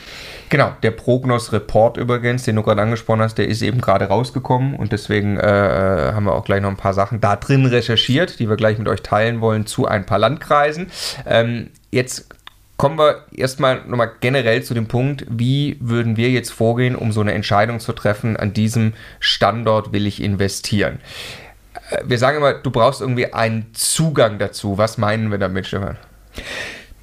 Genau, 0.52 0.72
der 0.82 0.90
Prognos-Report 0.90 1.96
übrigens, 1.96 2.42
den 2.42 2.56
du 2.56 2.62
gerade 2.62 2.82
angesprochen 2.82 3.22
hast, 3.22 3.38
der 3.38 3.48
ist 3.48 3.62
eben 3.62 3.80
gerade 3.80 4.04
rausgekommen 4.04 4.74
und 4.74 4.92
deswegen 4.92 5.21
äh, 5.38 6.12
haben 6.14 6.24
wir 6.24 6.34
auch 6.34 6.44
gleich 6.44 6.60
noch 6.60 6.68
ein 6.68 6.76
paar 6.76 6.94
Sachen 6.94 7.20
da 7.20 7.36
drin 7.36 7.66
recherchiert, 7.66 8.38
die 8.38 8.48
wir 8.48 8.56
gleich 8.56 8.78
mit 8.78 8.88
euch 8.88 9.02
teilen 9.02 9.40
wollen 9.40 9.66
zu 9.66 9.86
ein 9.86 10.06
paar 10.06 10.18
Landkreisen. 10.18 10.90
Ähm, 11.26 11.70
jetzt 11.90 12.28
kommen 12.76 12.98
wir 12.98 13.26
erstmal 13.32 13.82
nochmal 13.86 14.10
generell 14.20 14.62
zu 14.62 14.74
dem 14.74 14.88
Punkt, 14.88 15.24
wie 15.28 15.76
würden 15.80 16.16
wir 16.16 16.30
jetzt 16.30 16.50
vorgehen, 16.50 16.96
um 16.96 17.12
so 17.12 17.20
eine 17.20 17.32
Entscheidung 17.32 17.78
zu 17.78 17.92
treffen, 17.92 18.36
an 18.36 18.52
diesem 18.52 18.94
Standort 19.20 19.92
will 19.92 20.06
ich 20.06 20.22
investieren. 20.22 20.98
Äh, 21.90 21.98
wir 22.04 22.18
sagen 22.18 22.38
immer, 22.38 22.54
du 22.54 22.70
brauchst 22.70 23.00
irgendwie 23.00 23.32
einen 23.32 23.66
Zugang 23.72 24.38
dazu. 24.38 24.78
Was 24.78 24.98
meinen 24.98 25.30
wir 25.30 25.38
damit, 25.38 25.66
Stefan? 25.66 25.96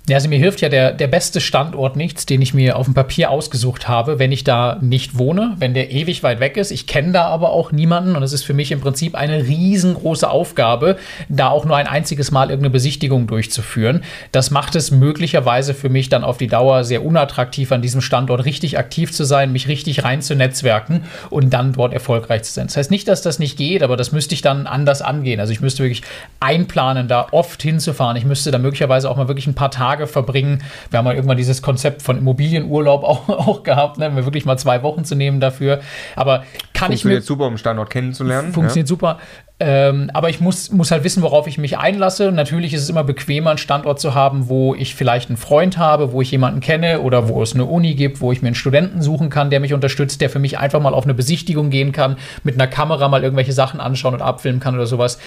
Ja, 0.09 0.15
also 0.15 0.27
mir 0.27 0.39
hilft 0.39 0.61
ja 0.61 0.69
der, 0.69 0.91
der 0.91 1.05
beste 1.05 1.39
Standort 1.39 1.95
nichts, 1.95 2.25
den 2.25 2.41
ich 2.41 2.55
mir 2.55 2.77
auf 2.77 2.85
dem 2.85 2.95
Papier 2.95 3.29
ausgesucht 3.29 3.87
habe, 3.87 4.17
wenn 4.17 4.31
ich 4.31 4.43
da 4.43 4.79
nicht 4.81 5.19
wohne, 5.19 5.55
wenn 5.59 5.75
der 5.75 5.91
ewig 5.91 6.23
weit 6.23 6.39
weg 6.39 6.57
ist. 6.57 6.71
Ich 6.71 6.87
kenne 6.87 7.11
da 7.11 7.27
aber 7.27 7.51
auch 7.51 7.71
niemanden 7.71 8.15
und 8.15 8.23
es 8.23 8.33
ist 8.33 8.43
für 8.43 8.55
mich 8.55 8.71
im 8.71 8.81
Prinzip 8.81 9.13
eine 9.13 9.43
riesengroße 9.43 10.27
Aufgabe, 10.27 10.97
da 11.27 11.49
auch 11.49 11.63
nur 11.63 11.77
ein 11.77 11.85
einziges 11.85 12.31
Mal 12.31 12.49
irgendeine 12.49 12.71
Besichtigung 12.71 13.27
durchzuführen. 13.27 14.01
Das 14.31 14.49
macht 14.49 14.75
es 14.75 14.89
möglicherweise 14.89 15.75
für 15.75 15.89
mich 15.89 16.09
dann 16.09 16.23
auf 16.23 16.39
die 16.39 16.47
Dauer 16.47 16.85
sehr 16.85 17.05
unattraktiv, 17.05 17.71
an 17.71 17.83
diesem 17.83 18.01
Standort 18.01 18.45
richtig 18.45 18.79
aktiv 18.79 19.13
zu 19.13 19.25
sein, 19.25 19.51
mich 19.51 19.67
richtig 19.67 20.03
rein 20.03 20.23
zu 20.23 20.35
netzwerken 20.35 21.03
und 21.29 21.51
dann 21.53 21.73
dort 21.73 21.93
erfolgreich 21.93 22.41
zu 22.41 22.53
sein. 22.53 22.65
Das 22.65 22.77
heißt 22.77 22.89
nicht, 22.89 23.07
dass 23.07 23.21
das 23.21 23.37
nicht 23.37 23.59
geht, 23.59 23.83
aber 23.83 23.95
das 23.95 24.11
müsste 24.11 24.33
ich 24.33 24.41
dann 24.41 24.65
anders 24.65 25.03
angehen. 25.03 25.39
Also 25.39 25.53
ich 25.53 25.61
müsste 25.61 25.83
wirklich 25.83 26.01
einplanen, 26.39 27.07
da 27.07 27.27
oft 27.29 27.61
hinzufahren. 27.61 28.17
Ich 28.17 28.25
müsste 28.25 28.49
da 28.49 28.57
möglicherweise 28.57 29.07
auch 29.07 29.15
mal 29.15 29.27
wirklich 29.27 29.45
ein 29.45 29.53
paar 29.53 29.69
Tage 29.69 29.98
Tage 29.99 30.07
verbringen. 30.07 30.63
Wir 30.89 30.99
haben 30.99 31.05
mal 31.05 31.15
irgendwann 31.15 31.37
dieses 31.37 31.61
Konzept 31.61 32.01
von 32.01 32.17
Immobilienurlaub 32.17 33.03
auch, 33.09 33.29
auch 33.29 33.63
gehabt, 33.63 33.97
ne? 33.97 34.09
mir 34.09 34.25
wirklich 34.25 34.45
mal 34.45 34.57
zwei 34.57 34.83
Wochen 34.83 35.03
zu 35.03 35.15
nehmen 35.15 35.39
dafür. 35.39 35.81
Aber 36.15 36.43
kann 36.73 36.91
ich 36.91 37.05
mir. 37.05 37.21
super, 37.21 37.47
um 37.47 37.57
Standort 37.57 37.89
kennenzulernen. 37.89 38.53
Funktioniert 38.53 38.87
ja. 38.87 38.89
super. 38.89 39.19
Ähm, 39.61 40.09
aber 40.13 40.29
ich 40.29 40.39
muss, 40.39 40.71
muss 40.71 40.89
halt 40.89 41.03
wissen, 41.03 41.21
worauf 41.21 41.45
ich 41.45 41.57
mich 41.57 41.77
einlasse. 41.77 42.31
Natürlich 42.31 42.73
ist 42.73 42.83
es 42.83 42.89
immer 42.89 43.03
bequemer, 43.03 43.49
einen 43.49 43.57
Standort 43.57 43.99
zu 43.99 44.15
haben, 44.15 44.47
wo 44.47 44.73
ich 44.73 44.95
vielleicht 44.95 45.29
einen 45.29 45.35
Freund 45.35 45.77
habe, 45.77 46.13
wo 46.13 46.21
ich 46.21 46.31
jemanden 46.31 46.61
kenne 46.61 47.01
oder 47.01 47.27
wo 47.27 47.43
es 47.43 47.53
eine 47.53 47.65
Uni 47.65 47.95
gibt, 47.95 48.21
wo 48.21 48.31
ich 48.31 48.41
mir 48.41 48.47
einen 48.47 48.55
Studenten 48.55 49.01
suchen 49.01 49.29
kann, 49.29 49.49
der 49.49 49.59
mich 49.59 49.73
unterstützt, 49.73 50.21
der 50.21 50.29
für 50.29 50.39
mich 50.39 50.57
einfach 50.59 50.79
mal 50.79 50.93
auf 50.93 51.03
eine 51.03 51.13
Besichtigung 51.13 51.71
gehen 51.71 51.91
kann, 51.91 52.15
mit 52.43 52.55
einer 52.55 52.67
Kamera 52.67 53.09
mal 53.09 53.21
irgendwelche 53.21 53.51
Sachen 53.51 53.81
anschauen 53.81 54.13
und 54.13 54.21
abfilmen 54.21 54.61
kann 54.61 54.75
oder 54.75 54.85
sowas 54.85 55.19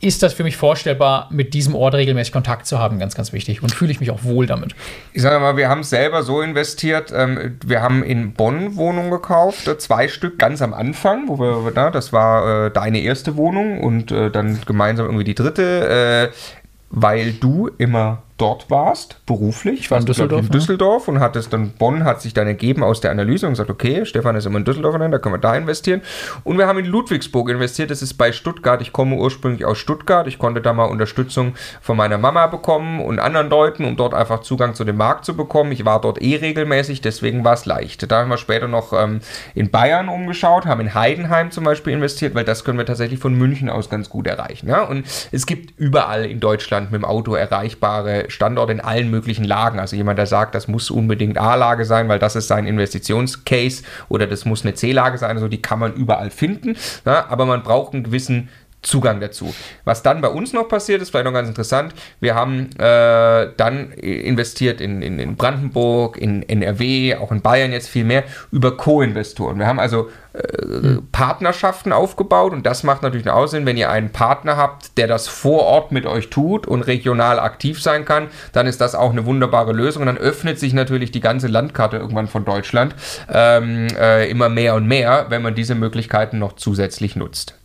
ist 0.00 0.22
das 0.22 0.32
für 0.32 0.44
mich 0.44 0.56
vorstellbar, 0.56 1.28
mit 1.30 1.54
diesem 1.54 1.74
Ort 1.74 1.94
regelmäßig 1.94 2.32
Kontakt 2.32 2.66
zu 2.66 2.78
haben, 2.78 2.98
ganz, 3.00 3.16
ganz 3.16 3.32
wichtig. 3.32 3.62
Und 3.62 3.74
fühle 3.74 3.90
ich 3.90 3.98
mich 3.98 4.10
auch 4.10 4.22
wohl 4.22 4.46
damit. 4.46 4.76
Ich 5.12 5.22
sage 5.22 5.40
mal, 5.40 5.56
wir 5.56 5.68
haben 5.68 5.80
es 5.80 5.90
selber 5.90 6.22
so 6.22 6.40
investiert. 6.40 7.12
Ähm, 7.14 7.58
wir 7.64 7.82
haben 7.82 8.04
in 8.04 8.32
Bonn 8.32 8.76
Wohnungen 8.76 9.10
gekauft, 9.10 9.66
äh, 9.66 9.76
zwei 9.78 10.06
Stück 10.06 10.38
ganz 10.38 10.62
am 10.62 10.72
Anfang, 10.72 11.26
wo 11.26 11.38
wir, 11.40 11.72
na, 11.74 11.90
das 11.90 12.12
war 12.12 12.66
äh, 12.66 12.70
deine 12.70 13.00
erste 13.00 13.36
Wohnung 13.36 13.80
und 13.80 14.12
äh, 14.12 14.30
dann 14.30 14.60
gemeinsam 14.66 15.06
irgendwie 15.06 15.24
die 15.24 15.34
dritte, 15.34 16.30
weil 16.90 17.32
du 17.32 17.68
immer 17.78 18.22
dort 18.38 18.70
warst, 18.70 19.24
beruflich. 19.26 19.80
Ich 19.80 19.90
war 19.90 19.98
in 19.98 20.06
Düsseldorf, 20.06 20.42
in 20.42 20.48
Düsseldorf 20.48 21.08
und 21.08 21.18
hattest 21.18 21.52
dann, 21.52 21.72
Bonn 21.72 22.04
hat 22.04 22.22
sich 22.22 22.32
dann 22.34 22.46
ergeben 22.46 22.84
aus 22.84 23.00
der 23.00 23.10
Analyse 23.10 23.46
und 23.46 23.52
gesagt, 23.52 23.68
okay, 23.68 24.06
Stefan 24.06 24.36
ist 24.36 24.46
immer 24.46 24.58
in 24.58 24.64
Düsseldorf, 24.64 24.96
da 24.98 25.18
können 25.18 25.34
wir 25.34 25.40
da 25.40 25.56
investieren. 25.56 26.02
Und 26.44 26.56
wir 26.56 26.68
haben 26.68 26.78
in 26.78 26.86
Ludwigsburg 26.86 27.50
investiert, 27.50 27.90
das 27.90 28.00
ist 28.00 28.14
bei 28.14 28.30
Stuttgart. 28.30 28.80
Ich 28.80 28.92
komme 28.92 29.16
ursprünglich 29.16 29.64
aus 29.64 29.78
Stuttgart. 29.78 30.26
Ich 30.28 30.38
konnte 30.38 30.60
da 30.60 30.72
mal 30.72 30.84
Unterstützung 30.84 31.54
von 31.80 31.96
meiner 31.96 32.16
Mama 32.16 32.46
bekommen 32.46 33.00
und 33.00 33.18
anderen 33.18 33.50
Leuten, 33.50 33.84
um 33.84 33.96
dort 33.96 34.14
einfach 34.14 34.40
Zugang 34.40 34.74
zu 34.74 34.84
dem 34.84 34.96
Markt 34.96 35.24
zu 35.24 35.36
bekommen. 35.36 35.72
Ich 35.72 35.84
war 35.84 36.00
dort 36.00 36.22
eh 36.22 36.36
regelmäßig, 36.36 37.00
deswegen 37.00 37.42
war 37.44 37.54
es 37.54 37.66
leicht. 37.66 38.10
Da 38.10 38.20
haben 38.20 38.30
wir 38.30 38.38
später 38.38 38.68
noch 38.68 38.92
ähm, 38.92 39.20
in 39.54 39.70
Bayern 39.70 40.08
umgeschaut, 40.08 40.64
haben 40.64 40.80
in 40.80 40.94
Heidenheim 40.94 41.50
zum 41.50 41.64
Beispiel 41.64 41.92
investiert, 41.92 42.36
weil 42.36 42.44
das 42.44 42.64
können 42.64 42.78
wir 42.78 42.86
tatsächlich 42.86 43.18
von 43.18 43.34
München 43.34 43.68
aus 43.68 43.90
ganz 43.90 44.08
gut 44.08 44.28
erreichen. 44.28 44.68
Ja? 44.68 44.82
Und 44.82 45.04
es 45.32 45.44
gibt 45.44 45.78
überall 45.78 46.24
in 46.24 46.38
Deutschland 46.38 46.92
mit 46.92 47.02
dem 47.02 47.04
Auto 47.04 47.34
erreichbare 47.34 48.27
Standort 48.28 48.70
in 48.70 48.80
allen 48.80 49.10
möglichen 49.10 49.44
Lagen. 49.44 49.78
Also 49.80 49.96
jemand, 49.96 50.18
der 50.18 50.26
sagt, 50.26 50.54
das 50.54 50.68
muss 50.68 50.90
unbedingt 50.90 51.38
A-Lage 51.38 51.84
sein, 51.84 52.08
weil 52.08 52.18
das 52.18 52.36
ist 52.36 52.48
sein 52.48 52.66
Investitionscase 52.66 53.82
oder 54.08 54.26
das 54.26 54.44
muss 54.44 54.62
eine 54.62 54.74
C-Lage 54.74 55.18
sein, 55.18 55.36
also 55.36 55.48
die 55.48 55.62
kann 55.62 55.78
man 55.78 55.94
überall 55.94 56.30
finden. 56.30 56.76
Ja, 57.04 57.26
aber 57.28 57.46
man 57.46 57.62
braucht 57.62 57.94
einen 57.94 58.04
gewissen 58.04 58.48
Zugang 58.82 59.20
dazu. 59.20 59.52
Was 59.84 60.02
dann 60.04 60.20
bei 60.20 60.28
uns 60.28 60.52
noch 60.52 60.68
passiert 60.68 61.02
ist, 61.02 61.10
vielleicht 61.10 61.26
noch 61.26 61.32
ganz 61.32 61.48
interessant, 61.48 61.94
wir 62.20 62.36
haben 62.36 62.70
äh, 62.78 63.48
dann 63.56 63.90
investiert 63.92 64.80
in, 64.80 65.02
in, 65.02 65.18
in, 65.18 65.36
Brandenburg, 65.36 66.16
in 66.16 66.48
NRW, 66.48 67.16
auch 67.16 67.32
in 67.32 67.42
Bayern 67.42 67.72
jetzt 67.72 67.88
viel 67.88 68.04
mehr, 68.04 68.22
über 68.52 68.76
Co-Investoren. 68.76 69.58
Wir 69.58 69.66
haben 69.66 69.80
also 69.80 70.10
äh, 70.32 70.66
mhm. 70.66 71.08
Partnerschaften 71.10 71.92
aufgebaut 71.92 72.52
und 72.52 72.66
das 72.66 72.84
macht 72.84 73.02
natürlich 73.02 73.26
einen 73.26 73.36
Aussehen, 73.36 73.66
wenn 73.66 73.76
ihr 73.76 73.90
einen 73.90 74.10
Partner 74.10 74.56
habt, 74.56 74.96
der 74.96 75.08
das 75.08 75.26
vor 75.26 75.64
Ort 75.64 75.90
mit 75.90 76.06
euch 76.06 76.30
tut 76.30 76.68
und 76.68 76.82
regional 76.82 77.40
aktiv 77.40 77.82
sein 77.82 78.04
kann, 78.04 78.28
dann 78.52 78.68
ist 78.68 78.80
das 78.80 78.94
auch 78.94 79.10
eine 79.10 79.26
wunderbare 79.26 79.72
Lösung 79.72 80.02
und 80.02 80.06
dann 80.06 80.18
öffnet 80.18 80.60
sich 80.60 80.72
natürlich 80.72 81.10
die 81.10 81.20
ganze 81.20 81.48
Landkarte 81.48 81.96
irgendwann 81.96 82.28
von 82.28 82.44
Deutschland 82.44 82.94
ähm, 83.28 83.88
äh, 83.98 84.30
immer 84.30 84.48
mehr 84.48 84.76
und 84.76 84.86
mehr, 84.86 85.26
wenn 85.30 85.42
man 85.42 85.56
diese 85.56 85.74
Möglichkeiten 85.74 86.38
noch 86.38 86.54
zusätzlich 86.54 87.16
nutzt. 87.16 87.57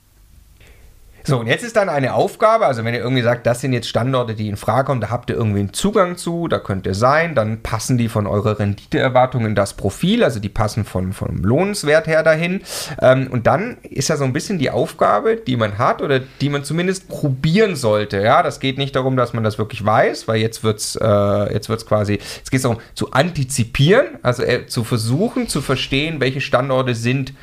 So, 1.26 1.40
und 1.40 1.48
jetzt 1.48 1.64
ist 1.64 1.78
dann 1.78 1.88
eine 1.88 2.16
Aufgabe, 2.16 2.66
also 2.66 2.84
wenn 2.84 2.94
ihr 2.94 3.00
irgendwie 3.00 3.22
sagt, 3.22 3.48
das 3.48 3.62
sind 3.62 3.72
jetzt 3.72 3.88
Standorte, 3.88 4.36
die 4.36 4.50
in 4.50 4.58
Frage 4.58 4.88
kommen, 4.88 5.00
da 5.00 5.10
habt 5.10 5.30
ihr 5.30 5.38
irgendwie 5.38 5.62
einen 5.62 5.72
Zugang 5.74 6.18
zu, 6.18 6.50
da 6.50 6.60
könnt 6.60 6.86
ihr 6.86 6.96
sein, 6.96 7.34
dann 7.34 7.62
passen 7.62 7.98
die 7.98 8.10
von 8.10 8.28
eurer 8.28 8.60
Renditeerwartung 8.60 9.46
in 9.46 9.56
das 9.56 9.74
Profil, 9.76 10.26
also 10.26 10.42
die 10.42 10.50
passen 10.50 10.84
von, 10.84 11.14
vom 11.14 11.38
Lohnenswert 11.38 12.08
her 12.08 12.24
dahin. 12.24 12.62
Ähm, 13.02 13.28
und 13.32 13.48
dann 13.48 13.78
ist 13.84 14.10
ja 14.10 14.18
so 14.18 14.26
ein 14.26 14.34
bisschen 14.34 14.60
die 14.60 14.70
Aufgabe, 14.70 15.38
die 15.38 15.56
man 15.56 15.78
hat 15.78 16.02
oder 16.02 16.20
die 16.20 16.50
man 16.50 16.66
zumindest 16.66 17.08
probieren 17.08 17.78
sollte. 17.78 18.22
Ja, 18.22 18.44
das 18.44 18.60
geht 18.60 18.78
nicht 18.78 18.96
darum, 18.96 19.16
dass 19.16 19.32
man 19.32 19.46
das 19.46 19.58
wirklich 19.58 19.86
weiß, 19.86 20.28
weil 20.28 20.42
jetzt 20.42 20.64
wird's, 20.64 20.98
äh, 21.02 21.54
jetzt 21.54 21.70
wird's 21.70 21.86
quasi, 21.86 22.14
jetzt 22.14 22.52
geht 22.52 22.58
es 22.58 22.64
darum 22.64 22.80
zu 22.96 23.12
antizipieren, 23.12 24.20
also 24.24 24.44
äh, 24.44 24.68
zu 24.68 24.84
versuchen 24.84 25.48
zu 25.48 25.62
verstehen, 25.62 26.20
welche 26.20 26.42
Standorte 26.42 26.96
sind 26.96 27.34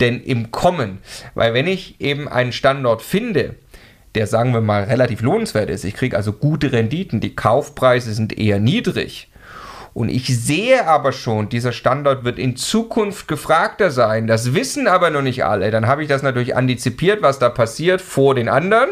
denn 0.00 0.22
im 0.22 0.50
Kommen? 0.50 0.98
Weil 1.34 1.54
wenn 1.54 1.66
ich 1.66 2.00
eben 2.00 2.28
einen 2.28 2.52
Standort 2.52 3.02
finde, 3.02 3.56
der 4.14 4.26
sagen 4.26 4.52
wir 4.52 4.60
mal 4.60 4.84
relativ 4.84 5.22
lohnenswert 5.22 5.70
ist, 5.70 5.84
ich 5.84 5.94
kriege 5.94 6.16
also 6.16 6.32
gute 6.32 6.72
Renditen, 6.72 7.20
die 7.20 7.36
Kaufpreise 7.36 8.12
sind 8.12 8.36
eher 8.38 8.58
niedrig, 8.58 9.30
und 9.92 10.08
ich 10.08 10.26
sehe 10.26 10.86
aber 10.86 11.12
schon, 11.12 11.48
dieser 11.48 11.72
Standort 11.72 12.24
wird 12.24 12.38
in 12.38 12.56
Zukunft 12.56 13.26
gefragter 13.26 13.90
sein. 13.90 14.26
Das 14.26 14.54
wissen 14.54 14.86
aber 14.86 15.10
noch 15.10 15.22
nicht 15.22 15.44
alle. 15.44 15.70
Dann 15.70 15.86
habe 15.86 16.02
ich 16.02 16.08
das 16.08 16.22
natürlich 16.22 16.56
antizipiert, 16.56 17.22
was 17.22 17.38
da 17.38 17.48
passiert 17.48 18.00
vor 18.00 18.34
den 18.34 18.48
anderen 18.48 18.90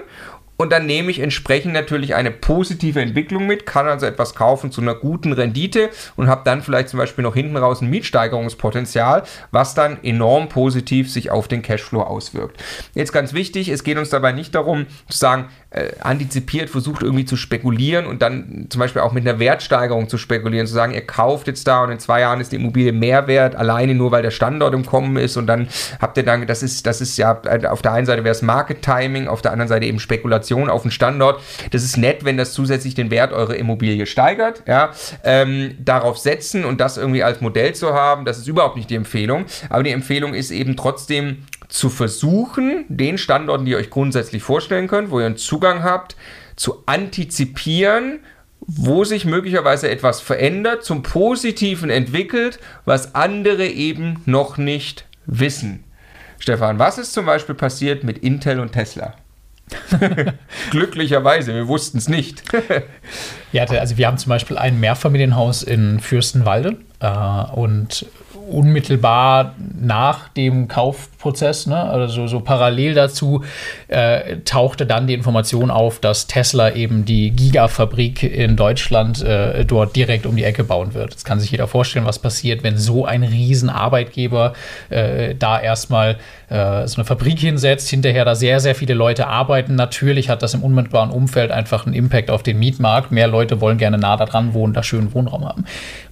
und 0.58 0.72
dann 0.72 0.86
nehme 0.86 1.10
ich 1.10 1.20
entsprechend 1.20 1.72
natürlich 1.72 2.16
eine 2.16 2.32
positive 2.32 3.00
Entwicklung 3.00 3.46
mit, 3.46 3.64
kann 3.64 3.86
also 3.86 4.06
etwas 4.06 4.34
kaufen 4.34 4.72
zu 4.72 4.80
einer 4.80 4.96
guten 4.96 5.32
Rendite 5.32 5.90
und 6.16 6.28
habe 6.28 6.42
dann 6.44 6.62
vielleicht 6.62 6.88
zum 6.88 6.98
Beispiel 6.98 7.22
noch 7.22 7.34
hinten 7.34 7.56
raus 7.56 7.80
ein 7.80 7.88
Mietsteigerungspotenzial, 7.90 9.22
was 9.52 9.74
dann 9.74 10.02
enorm 10.02 10.48
positiv 10.48 11.10
sich 11.12 11.30
auf 11.30 11.46
den 11.46 11.62
Cashflow 11.62 12.02
auswirkt. 12.02 12.60
Jetzt 12.94 13.12
ganz 13.12 13.32
wichtig, 13.34 13.68
es 13.68 13.84
geht 13.84 13.98
uns 13.98 14.10
dabei 14.10 14.32
nicht 14.32 14.52
darum 14.52 14.86
zu 15.08 15.16
sagen, 15.16 15.46
äh, 15.70 15.90
antizipiert 16.00 16.70
versucht 16.70 17.02
irgendwie 17.02 17.24
zu 17.24 17.36
spekulieren 17.36 18.06
und 18.06 18.20
dann 18.20 18.66
zum 18.68 18.80
Beispiel 18.80 19.02
auch 19.02 19.12
mit 19.12 19.28
einer 19.28 19.38
Wertsteigerung 19.38 20.08
zu 20.08 20.18
spekulieren, 20.18 20.66
zu 20.66 20.74
sagen, 20.74 20.92
ihr 20.92 21.06
kauft 21.06 21.46
jetzt 21.46 21.68
da 21.68 21.84
und 21.84 21.92
in 21.92 22.00
zwei 22.00 22.20
Jahren 22.20 22.40
ist 22.40 22.50
die 22.50 22.56
Immobilie 22.56 22.92
mehr 22.92 23.28
wert, 23.28 23.54
alleine 23.54 23.94
nur 23.94 24.10
weil 24.10 24.22
der 24.22 24.32
Standort 24.32 24.74
im 24.74 24.84
Kommen 24.84 25.18
ist 25.18 25.36
und 25.36 25.46
dann 25.46 25.68
habt 26.00 26.16
ihr 26.16 26.24
dann, 26.24 26.48
das 26.48 26.64
ist, 26.64 26.84
das 26.86 27.00
ist 27.00 27.16
ja, 27.16 27.40
auf 27.68 27.82
der 27.82 27.92
einen 27.92 28.06
Seite 28.06 28.24
wäre 28.24 28.32
es 28.32 28.42
Market 28.42 28.82
Timing, 28.82 29.28
auf 29.28 29.40
der 29.40 29.52
anderen 29.52 29.68
Seite 29.68 29.86
eben 29.86 30.00
Spekulation 30.00 30.47
auf 30.54 30.82
den 30.82 30.90
Standort. 30.90 31.40
Das 31.70 31.84
ist 31.84 31.96
nett, 31.96 32.24
wenn 32.24 32.36
das 32.36 32.52
zusätzlich 32.52 32.94
den 32.94 33.10
Wert 33.10 33.32
eurer 33.32 33.56
Immobilie 33.56 34.06
steigert, 34.06 34.62
ja, 34.66 34.92
ähm, 35.24 35.76
darauf 35.78 36.18
setzen 36.18 36.64
und 36.64 36.80
das 36.80 36.96
irgendwie 36.96 37.22
als 37.22 37.40
Modell 37.40 37.74
zu 37.74 37.94
haben, 37.94 38.24
das 38.24 38.38
ist 38.38 38.48
überhaupt 38.48 38.76
nicht 38.76 38.90
die 38.90 38.96
Empfehlung, 38.96 39.46
aber 39.68 39.82
die 39.82 39.90
Empfehlung 39.90 40.34
ist 40.34 40.50
eben 40.50 40.76
trotzdem 40.76 41.44
zu 41.68 41.90
versuchen, 41.90 42.84
den 42.88 43.18
Standorten, 43.18 43.64
die 43.64 43.72
ihr 43.72 43.78
euch 43.78 43.90
grundsätzlich 43.90 44.42
vorstellen 44.42 44.88
könnt, 44.88 45.10
wo 45.10 45.20
ihr 45.20 45.26
einen 45.26 45.36
Zugang 45.36 45.82
habt, 45.82 46.16
zu 46.56 46.82
antizipieren, 46.86 48.20
wo 48.60 49.04
sich 49.04 49.24
möglicherweise 49.24 49.88
etwas 49.88 50.20
verändert, 50.20 50.84
zum 50.84 51.02
Positiven 51.02 51.90
entwickelt, 51.90 52.58
was 52.84 53.14
andere 53.14 53.66
eben 53.66 54.22
noch 54.26 54.58
nicht 54.58 55.06
wissen. 55.26 55.84
Stefan, 56.38 56.78
was 56.78 56.98
ist 56.98 57.12
zum 57.12 57.26
Beispiel 57.26 57.54
passiert 57.54 58.04
mit 58.04 58.18
Intel 58.18 58.60
und 58.60 58.72
Tesla? 58.72 59.14
Glücklicherweise, 60.70 61.54
wir 61.54 61.68
wussten 61.68 61.98
es 61.98 62.08
nicht. 62.08 62.42
ja, 63.52 63.64
also 63.64 63.96
wir 63.96 64.06
haben 64.06 64.18
zum 64.18 64.30
Beispiel 64.30 64.58
ein 64.58 64.80
Mehrfamilienhaus 64.80 65.62
in 65.62 66.00
Fürstenwalde 66.00 66.76
äh, 67.00 67.52
und 67.54 68.06
unmittelbar 68.48 69.54
nach 69.78 70.28
dem 70.30 70.68
Kaufprozess, 70.68 71.66
ne, 71.66 71.82
also 71.84 72.26
so 72.26 72.40
parallel 72.40 72.94
dazu, 72.94 73.44
äh, 73.88 74.38
tauchte 74.44 74.86
dann 74.86 75.06
die 75.06 75.14
Information 75.14 75.70
auf, 75.70 76.00
dass 76.00 76.26
Tesla 76.26 76.72
eben 76.74 77.04
die 77.04 77.30
Gigafabrik 77.30 78.22
in 78.22 78.56
Deutschland 78.56 79.22
äh, 79.22 79.64
dort 79.64 79.96
direkt 79.96 80.26
um 80.26 80.36
die 80.36 80.44
Ecke 80.44 80.64
bauen 80.64 80.94
wird. 80.94 81.12
Jetzt 81.12 81.24
kann 81.24 81.40
sich 81.40 81.50
jeder 81.50 81.68
vorstellen, 81.68 82.06
was 82.06 82.18
passiert, 82.18 82.62
wenn 82.62 82.78
so 82.78 83.04
ein 83.04 83.22
Riesenarbeitgeber 83.22 84.54
äh, 84.88 85.34
da 85.34 85.60
erstmal 85.60 86.16
äh, 86.48 86.86
so 86.86 86.96
eine 86.96 87.04
Fabrik 87.04 87.38
hinsetzt, 87.38 87.88
hinterher 87.88 88.24
da 88.24 88.34
sehr, 88.34 88.60
sehr 88.60 88.74
viele 88.74 88.94
Leute 88.94 89.26
arbeiten. 89.26 89.74
Natürlich 89.74 90.30
hat 90.30 90.42
das 90.42 90.54
im 90.54 90.62
unmittelbaren 90.62 91.10
Umfeld 91.10 91.50
einfach 91.50 91.86
einen 91.86 91.94
Impact 91.94 92.30
auf 92.30 92.42
den 92.42 92.58
Mietmarkt. 92.58 93.12
Mehr 93.12 93.28
Leute 93.28 93.60
wollen 93.60 93.78
gerne 93.78 93.98
nah 93.98 94.16
daran 94.16 94.54
wohnen, 94.54 94.72
da 94.72 94.82
schönen 94.82 95.12
Wohnraum 95.12 95.46
haben. 95.46 95.64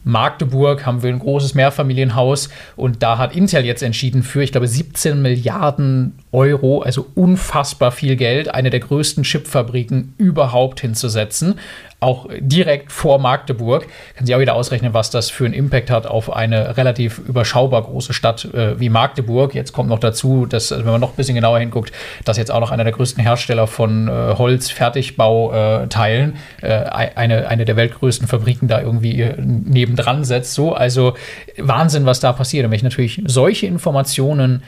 Magdeburg 0.05 0.87
haben 0.87 1.03
wir 1.03 1.11
ein 1.11 1.19
großes 1.19 1.55
Mehrfamilienhaus 1.55 2.49
und 2.77 3.03
da 3.03 3.19
hat 3.19 3.35
Intel 3.35 3.65
jetzt 3.65 3.83
entschieden 3.83 4.23
für, 4.23 4.43
ich 4.43 4.53
glaube, 4.53 4.69
17 4.69 5.21
Milliarden 5.21 6.19
Euro, 6.33 6.83
also 6.83 7.07
unfassbar 7.15 7.91
viel 7.91 8.17
Geld, 8.17 8.55
eine 8.55 8.71
der 8.71 8.81
größten 8.81 9.25
Chipfabriken 9.25 10.15
überhaupt 10.19 10.81
hinzusetzen. 10.81 11.59
Auch 12.01 12.29
direkt 12.39 12.93
vor 12.93 13.19
Magdeburg. 13.19 13.87
Kann 14.17 14.27
sich 14.27 14.35
auch 14.35 14.41
wieder 14.41 14.55
ausrechnen, 14.55 14.93
was 14.93 15.09
das 15.11 15.31
für 15.31 15.47
einen 15.47 15.55
Impact 15.55 15.91
hat 15.91 16.07
auf 16.07 16.31
eine 16.33 16.77
relativ 16.77 17.19
überschaubar 17.19 17.83
große 17.83 18.13
Stadt 18.13 18.45
äh, 18.55 18.79
wie 18.79 18.91
Magdeburg. 18.91 19.55
Jetzt 19.55 19.73
kommt 19.73 19.89
noch 19.89 19.99
dazu, 19.99 20.45
dass, 20.45 20.73
also 20.73 20.85
wenn 20.85 20.93
man 20.93 21.01
noch 21.01 21.15
ein 21.15 21.17
bisschen 21.17 21.35
genauer 21.35 21.59
hinguckt, 21.59 21.91
dass 22.25 22.37
jetzt 22.37 22.51
auch 22.51 22.61
noch 22.61 22.71
einer 22.71 22.85
der 22.85 22.93
größten 22.93 23.23
Hersteller 23.23 23.67
von 23.67 24.09
äh, 24.09 24.35
Holz-Fertigbauteilen 24.37 26.37
äh, 26.61 26.69
eine, 26.69 27.49
eine 27.49 27.65
der 27.65 27.77
weltgrößten 27.77 28.29
Fabriken 28.29 28.69
da 28.69 28.83
irgendwie 28.83 29.23
äh, 29.23 29.41
nebendran 29.41 30.25
setzt. 30.25 30.53
So, 30.53 30.75
also 30.75 31.15
Wahnsinn, 31.57 32.05
was 32.05 32.21
da 32.21 32.35
passiert. 32.35 32.67
Und 32.67 32.73
wenn 32.73 32.77
ich 32.77 32.83
natürlich 32.83 33.23
solche 33.27 33.65
Informationen 33.67 34.63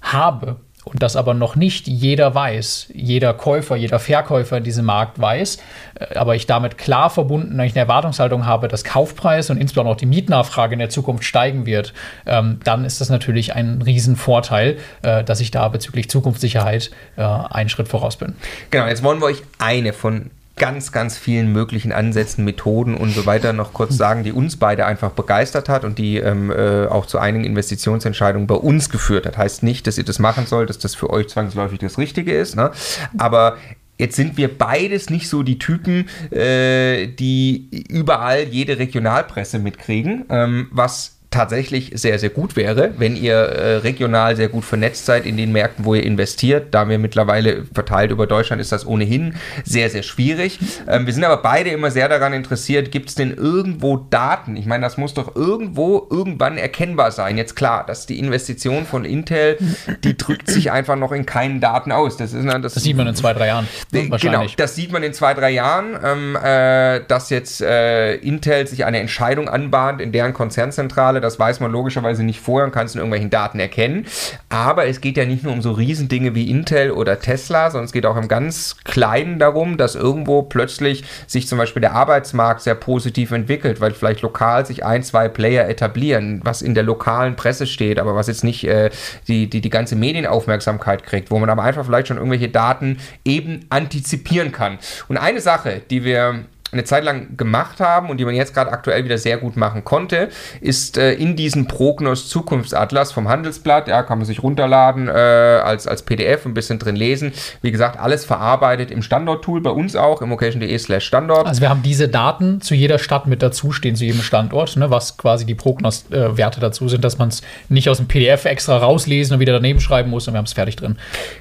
habe 0.00 0.56
und 0.84 1.02
das 1.02 1.16
aber 1.16 1.34
noch 1.34 1.56
nicht 1.56 1.86
jeder 1.86 2.34
weiß, 2.34 2.88
jeder 2.94 3.34
Käufer, 3.34 3.76
jeder 3.76 3.98
Verkäufer 3.98 4.56
in 4.56 4.64
diesem 4.64 4.86
Markt 4.86 5.20
weiß, 5.20 5.58
äh, 5.94 6.14
aber 6.16 6.34
ich 6.34 6.46
damit 6.46 6.78
klar 6.78 7.10
verbunden, 7.10 7.56
wenn 7.58 7.66
ich 7.66 7.72
eine 7.72 7.82
Erwartungshaltung 7.82 8.46
habe, 8.46 8.68
dass 8.68 8.84
Kaufpreis 8.84 9.50
und 9.50 9.58
insbesondere 9.58 9.94
auch 9.94 9.98
die 9.98 10.06
Mietnachfrage 10.06 10.72
in 10.72 10.78
der 10.78 10.88
Zukunft 10.88 11.24
steigen 11.24 11.66
wird, 11.66 11.92
ähm, 12.26 12.60
dann 12.64 12.84
ist 12.84 13.00
das 13.00 13.10
natürlich 13.10 13.54
ein 13.54 13.82
Riesenvorteil, 13.82 14.78
äh, 15.02 15.22
dass 15.22 15.40
ich 15.40 15.50
da 15.50 15.68
bezüglich 15.68 16.08
Zukunftssicherheit 16.08 16.90
äh, 17.16 17.22
einen 17.22 17.68
Schritt 17.68 17.88
voraus 17.88 18.16
bin. 18.16 18.34
Genau, 18.70 18.86
jetzt 18.86 19.02
wollen 19.02 19.20
wir 19.20 19.26
euch 19.26 19.42
eine 19.58 19.92
von 19.92 20.30
ganz, 20.60 20.92
ganz 20.92 21.16
vielen 21.16 21.50
möglichen 21.52 21.90
Ansätzen, 21.90 22.44
Methoden 22.44 22.94
und 22.94 23.12
so 23.12 23.24
weiter 23.24 23.54
noch 23.54 23.72
kurz 23.72 23.96
sagen, 23.96 24.24
die 24.24 24.32
uns 24.32 24.58
beide 24.58 24.84
einfach 24.84 25.12
begeistert 25.12 25.70
hat 25.70 25.84
und 25.84 25.96
die 25.96 26.18
ähm, 26.18 26.50
äh, 26.50 26.86
auch 26.86 27.06
zu 27.06 27.18
einigen 27.18 27.44
Investitionsentscheidungen 27.44 28.46
bei 28.46 28.56
uns 28.56 28.90
geführt 28.90 29.24
hat. 29.24 29.38
Heißt 29.38 29.62
nicht, 29.62 29.86
dass 29.86 29.96
ihr 29.96 30.04
das 30.04 30.18
machen 30.18 30.44
sollt, 30.44 30.68
dass 30.68 30.78
das 30.78 30.94
für 30.94 31.08
euch 31.08 31.28
zwangsläufig 31.28 31.78
das 31.78 31.96
Richtige 31.96 32.32
ist, 32.38 32.54
ne? 32.56 32.70
aber 33.18 33.56
Jetzt 33.98 34.16
sind 34.16 34.38
wir 34.38 34.56
beides 34.56 35.10
nicht 35.10 35.28
so 35.28 35.42
die 35.42 35.58
Typen, 35.58 36.08
äh, 36.30 37.06
die 37.06 37.84
überall 37.90 38.44
jede 38.44 38.78
Regionalpresse 38.78 39.58
mitkriegen, 39.58 40.24
ähm, 40.30 40.68
was 40.70 41.19
tatsächlich 41.30 41.92
sehr, 41.94 42.18
sehr 42.18 42.30
gut 42.30 42.56
wäre, 42.56 42.92
wenn 42.98 43.14
ihr 43.14 43.34
äh, 43.34 43.76
regional 43.76 44.34
sehr 44.34 44.48
gut 44.48 44.64
vernetzt 44.64 45.06
seid 45.06 45.26
in 45.26 45.36
den 45.36 45.52
Märkten, 45.52 45.84
wo 45.84 45.94
ihr 45.94 46.02
investiert. 46.02 46.74
Da 46.74 46.88
wir 46.88 46.98
mittlerweile 46.98 47.64
verteilt 47.72 48.10
über 48.10 48.26
Deutschland 48.26 48.60
ist 48.60 48.72
das 48.72 48.84
ohnehin 48.84 49.36
sehr, 49.64 49.90
sehr 49.90 50.02
schwierig. 50.02 50.58
Ähm, 50.88 51.06
wir 51.06 51.12
sind 51.12 51.22
aber 51.22 51.40
beide 51.40 51.70
immer 51.70 51.92
sehr 51.92 52.08
daran 52.08 52.32
interessiert, 52.32 52.90
gibt 52.90 53.10
es 53.10 53.14
denn 53.14 53.32
irgendwo 53.32 53.96
Daten? 53.96 54.56
Ich 54.56 54.66
meine, 54.66 54.82
das 54.82 54.96
muss 54.96 55.14
doch 55.14 55.36
irgendwo 55.36 56.08
irgendwann 56.10 56.58
erkennbar 56.58 57.12
sein. 57.12 57.38
Jetzt 57.38 57.54
klar, 57.54 57.86
dass 57.86 58.06
die 58.06 58.18
Investition 58.18 58.84
von 58.84 59.04
Intel, 59.04 59.56
die 60.02 60.16
drückt 60.16 60.48
sich 60.48 60.72
einfach 60.72 60.96
noch 60.96 61.12
in 61.12 61.26
keinen 61.26 61.60
Daten 61.60 61.92
aus. 61.92 62.16
Das, 62.16 62.32
ist, 62.32 62.44
das, 62.44 62.74
das 62.74 62.82
sieht 62.82 62.96
man 62.96 63.06
in 63.06 63.14
zwei, 63.14 63.34
drei 63.34 63.46
Jahren. 63.46 63.68
Genau, 63.92 64.46
das 64.56 64.74
sieht 64.74 64.90
man 64.90 65.04
in 65.04 65.12
zwei, 65.12 65.34
drei 65.34 65.50
Jahren, 65.50 65.96
ähm, 66.04 66.36
äh, 66.42 67.02
dass 67.06 67.30
jetzt 67.30 67.60
äh, 67.60 68.16
Intel 68.16 68.66
sich 68.66 68.84
eine 68.84 68.98
Entscheidung 68.98 69.48
anbahnt 69.48 70.00
in 70.00 70.10
deren 70.10 70.34
Konzernzentrale 70.34 71.19
das 71.20 71.38
weiß 71.38 71.60
man 71.60 71.70
logischerweise 71.70 72.22
nicht 72.22 72.40
vorher 72.40 72.66
und 72.66 72.72
kann 72.72 72.86
es 72.86 72.94
in 72.94 72.98
irgendwelchen 72.98 73.30
Daten 73.30 73.60
erkennen. 73.60 74.06
Aber 74.48 74.86
es 74.86 75.00
geht 75.00 75.16
ja 75.16 75.24
nicht 75.24 75.44
nur 75.44 75.52
um 75.52 75.62
so 75.62 75.72
Riesendinge 75.72 76.34
wie 76.34 76.50
Intel 76.50 76.90
oder 76.90 77.20
Tesla, 77.20 77.70
sondern 77.70 77.86
es 77.86 77.92
geht 77.92 78.06
auch 78.06 78.16
im 78.16 78.28
ganz 78.28 78.76
Kleinen 78.84 79.38
darum, 79.38 79.76
dass 79.76 79.94
irgendwo 79.94 80.42
plötzlich 80.42 81.04
sich 81.26 81.48
zum 81.48 81.58
Beispiel 81.58 81.80
der 81.80 81.92
Arbeitsmarkt 81.92 82.62
sehr 82.62 82.74
positiv 82.74 83.30
entwickelt, 83.32 83.80
weil 83.80 83.92
vielleicht 83.92 84.22
lokal 84.22 84.66
sich 84.66 84.84
ein, 84.84 85.02
zwei 85.02 85.28
Player 85.28 85.68
etablieren, 85.68 86.40
was 86.44 86.62
in 86.62 86.74
der 86.74 86.84
lokalen 86.84 87.36
Presse 87.36 87.66
steht, 87.66 87.98
aber 87.98 88.14
was 88.14 88.26
jetzt 88.26 88.44
nicht 88.44 88.64
äh, 88.64 88.90
die, 89.28 89.48
die, 89.48 89.60
die 89.60 89.70
ganze 89.70 89.96
Medienaufmerksamkeit 89.96 91.04
kriegt, 91.04 91.30
wo 91.30 91.38
man 91.38 91.50
aber 91.50 91.62
einfach 91.62 91.84
vielleicht 91.84 92.08
schon 92.08 92.16
irgendwelche 92.16 92.48
Daten 92.48 92.98
eben 93.24 93.66
antizipieren 93.70 94.52
kann. 94.52 94.78
Und 95.08 95.16
eine 95.16 95.40
Sache, 95.40 95.82
die 95.90 96.04
wir 96.04 96.44
eine 96.72 96.84
Zeit 96.84 97.04
lang 97.04 97.36
gemacht 97.36 97.80
haben 97.80 98.10
und 98.10 98.18
die 98.18 98.24
man 98.24 98.34
jetzt 98.34 98.54
gerade 98.54 98.70
aktuell 98.72 99.04
wieder 99.04 99.18
sehr 99.18 99.38
gut 99.38 99.56
machen 99.56 99.84
konnte, 99.84 100.28
ist 100.60 100.98
äh, 100.98 101.12
in 101.14 101.36
diesem 101.36 101.66
Prognos 101.66 102.28
Zukunftsatlas 102.28 103.12
vom 103.12 103.28
Handelsblatt, 103.28 103.88
ja, 103.88 104.02
kann 104.02 104.18
man 104.18 104.26
sich 104.26 104.42
runterladen 104.42 105.08
äh, 105.08 105.10
als, 105.10 105.86
als 105.86 106.02
PDF, 106.02 106.46
ein 106.46 106.54
bisschen 106.54 106.78
drin 106.78 106.96
lesen. 106.96 107.32
Wie 107.62 107.72
gesagt, 107.72 107.98
alles 107.98 108.24
verarbeitet 108.24 108.90
im 108.90 109.02
Standort-Tool, 109.02 109.60
bei 109.60 109.70
uns 109.70 109.96
auch, 109.96 110.22
immocation.de 110.22 110.78
slash 110.78 111.04
Standort. 111.04 111.46
Also 111.46 111.60
wir 111.60 111.70
haben 111.70 111.82
diese 111.82 112.08
Daten 112.08 112.60
zu 112.60 112.74
jeder 112.74 112.98
Stadt 112.98 113.26
mit 113.26 113.42
dazu 113.42 113.72
stehen, 113.72 113.96
zu 113.96 114.04
jedem 114.04 114.22
Standort, 114.22 114.76
ne, 114.76 114.90
was 114.90 115.16
quasi 115.16 115.44
die 115.44 115.54
Prognos-Werte 115.54 116.58
äh, 116.58 116.60
dazu 116.60 116.88
sind, 116.88 117.04
dass 117.04 117.18
man 117.18 117.28
es 117.28 117.42
nicht 117.68 117.88
aus 117.88 117.96
dem 117.96 118.06
PDF 118.06 118.44
extra 118.44 118.76
rauslesen 118.76 119.34
und 119.34 119.40
wieder 119.40 119.52
daneben 119.52 119.80
schreiben 119.80 120.10
muss 120.10 120.28
und 120.28 120.34
wir 120.34 120.38
haben 120.38 120.46
es 120.46 120.52
fertig 120.52 120.76
drin. 120.76 120.96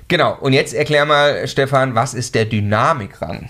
Genau, 0.07 0.37
und 0.39 0.53
jetzt 0.53 0.73
erklär 0.73 1.05
mal, 1.05 1.47
Stefan, 1.47 1.93
was 1.93 2.13
ist 2.13 2.33
der 2.35 2.45
Dynamikrang? 2.45 3.49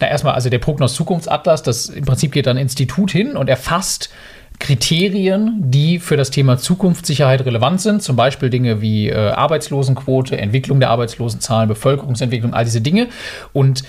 Na 0.00 0.08
erstmal, 0.08 0.34
also 0.34 0.50
der 0.50 0.58
Prognos 0.58 0.94
Zukunft 0.94 1.19
Zukunftsatlas, 1.20 1.62
das 1.62 1.88
im 1.88 2.04
Prinzip 2.04 2.32
geht 2.32 2.46
dann 2.46 2.56
Institut 2.56 3.10
hin 3.10 3.36
und 3.36 3.48
erfasst 3.48 4.10
Kriterien, 4.58 5.56
die 5.58 5.98
für 5.98 6.18
das 6.18 6.30
Thema 6.30 6.58
Zukunftssicherheit 6.58 7.46
relevant 7.46 7.80
sind, 7.80 8.02
zum 8.02 8.16
Beispiel 8.16 8.50
Dinge 8.50 8.82
wie 8.82 9.08
äh, 9.08 9.14
Arbeitslosenquote, 9.14 10.36
Entwicklung 10.36 10.80
der 10.80 10.90
Arbeitslosenzahlen, 10.90 11.66
Bevölkerungsentwicklung, 11.68 12.52
all 12.52 12.64
diese 12.64 12.82
Dinge. 12.82 13.08
Und 13.54 13.84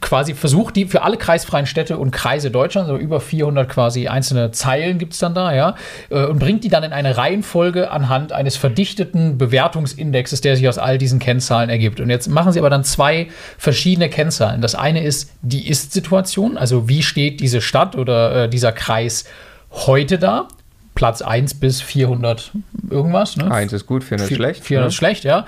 quasi 0.00 0.34
versucht 0.34 0.74
die 0.74 0.86
für 0.86 1.02
alle 1.02 1.16
kreisfreien 1.16 1.66
Städte 1.66 1.96
und 1.96 2.10
Kreise 2.10 2.50
Deutschlands, 2.50 2.90
also 2.90 3.00
über 3.00 3.20
400 3.20 3.68
quasi 3.68 4.08
einzelne 4.08 4.50
Zeilen 4.50 4.98
gibt 4.98 5.12
es 5.12 5.20
dann 5.20 5.32
da, 5.32 5.54
ja, 5.54 5.76
äh, 6.10 6.24
und 6.24 6.40
bringt 6.40 6.64
die 6.64 6.68
dann 6.68 6.82
in 6.82 6.92
eine 6.92 7.16
Reihenfolge 7.16 7.92
anhand 7.92 8.32
eines 8.32 8.56
verdichteten 8.56 9.38
Bewertungsindexes, 9.38 10.40
der 10.40 10.56
sich 10.56 10.68
aus 10.68 10.78
all 10.78 10.98
diesen 10.98 11.20
Kennzahlen 11.20 11.70
ergibt. 11.70 12.00
Und 12.00 12.10
jetzt 12.10 12.28
machen 12.28 12.50
sie 12.50 12.58
aber 12.58 12.70
dann 12.70 12.82
zwei 12.82 13.28
verschiedene 13.58 14.10
Kennzahlen. 14.10 14.60
Das 14.60 14.74
eine 14.74 15.04
ist 15.04 15.30
die 15.40 15.68
Ist-Situation, 15.68 16.58
also 16.58 16.88
wie 16.88 17.04
steht 17.04 17.38
diese 17.38 17.60
Stadt 17.60 17.94
oder 17.94 18.44
äh, 18.44 18.48
dieser 18.48 18.72
Kreis 18.72 19.24
heute 19.70 20.18
da. 20.18 20.48
Platz 20.96 21.22
1 21.22 21.60
bis 21.60 21.80
400 21.80 22.52
irgendwas. 22.90 23.36
Ne? 23.36 23.50
1 23.50 23.72
ist 23.72 23.86
gut, 23.86 24.02
400 24.02 24.30
ist 24.30 24.36
schlecht. 24.36 24.64
400 24.64 24.88
ist 24.88 24.94
ne? 24.94 24.96
schlecht, 24.96 25.24
ja. 25.24 25.46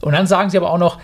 Und 0.00 0.12
dann 0.12 0.26
sagen 0.26 0.48
sie 0.50 0.56
aber 0.56 0.70
auch 0.70 0.78
noch, 0.78 0.98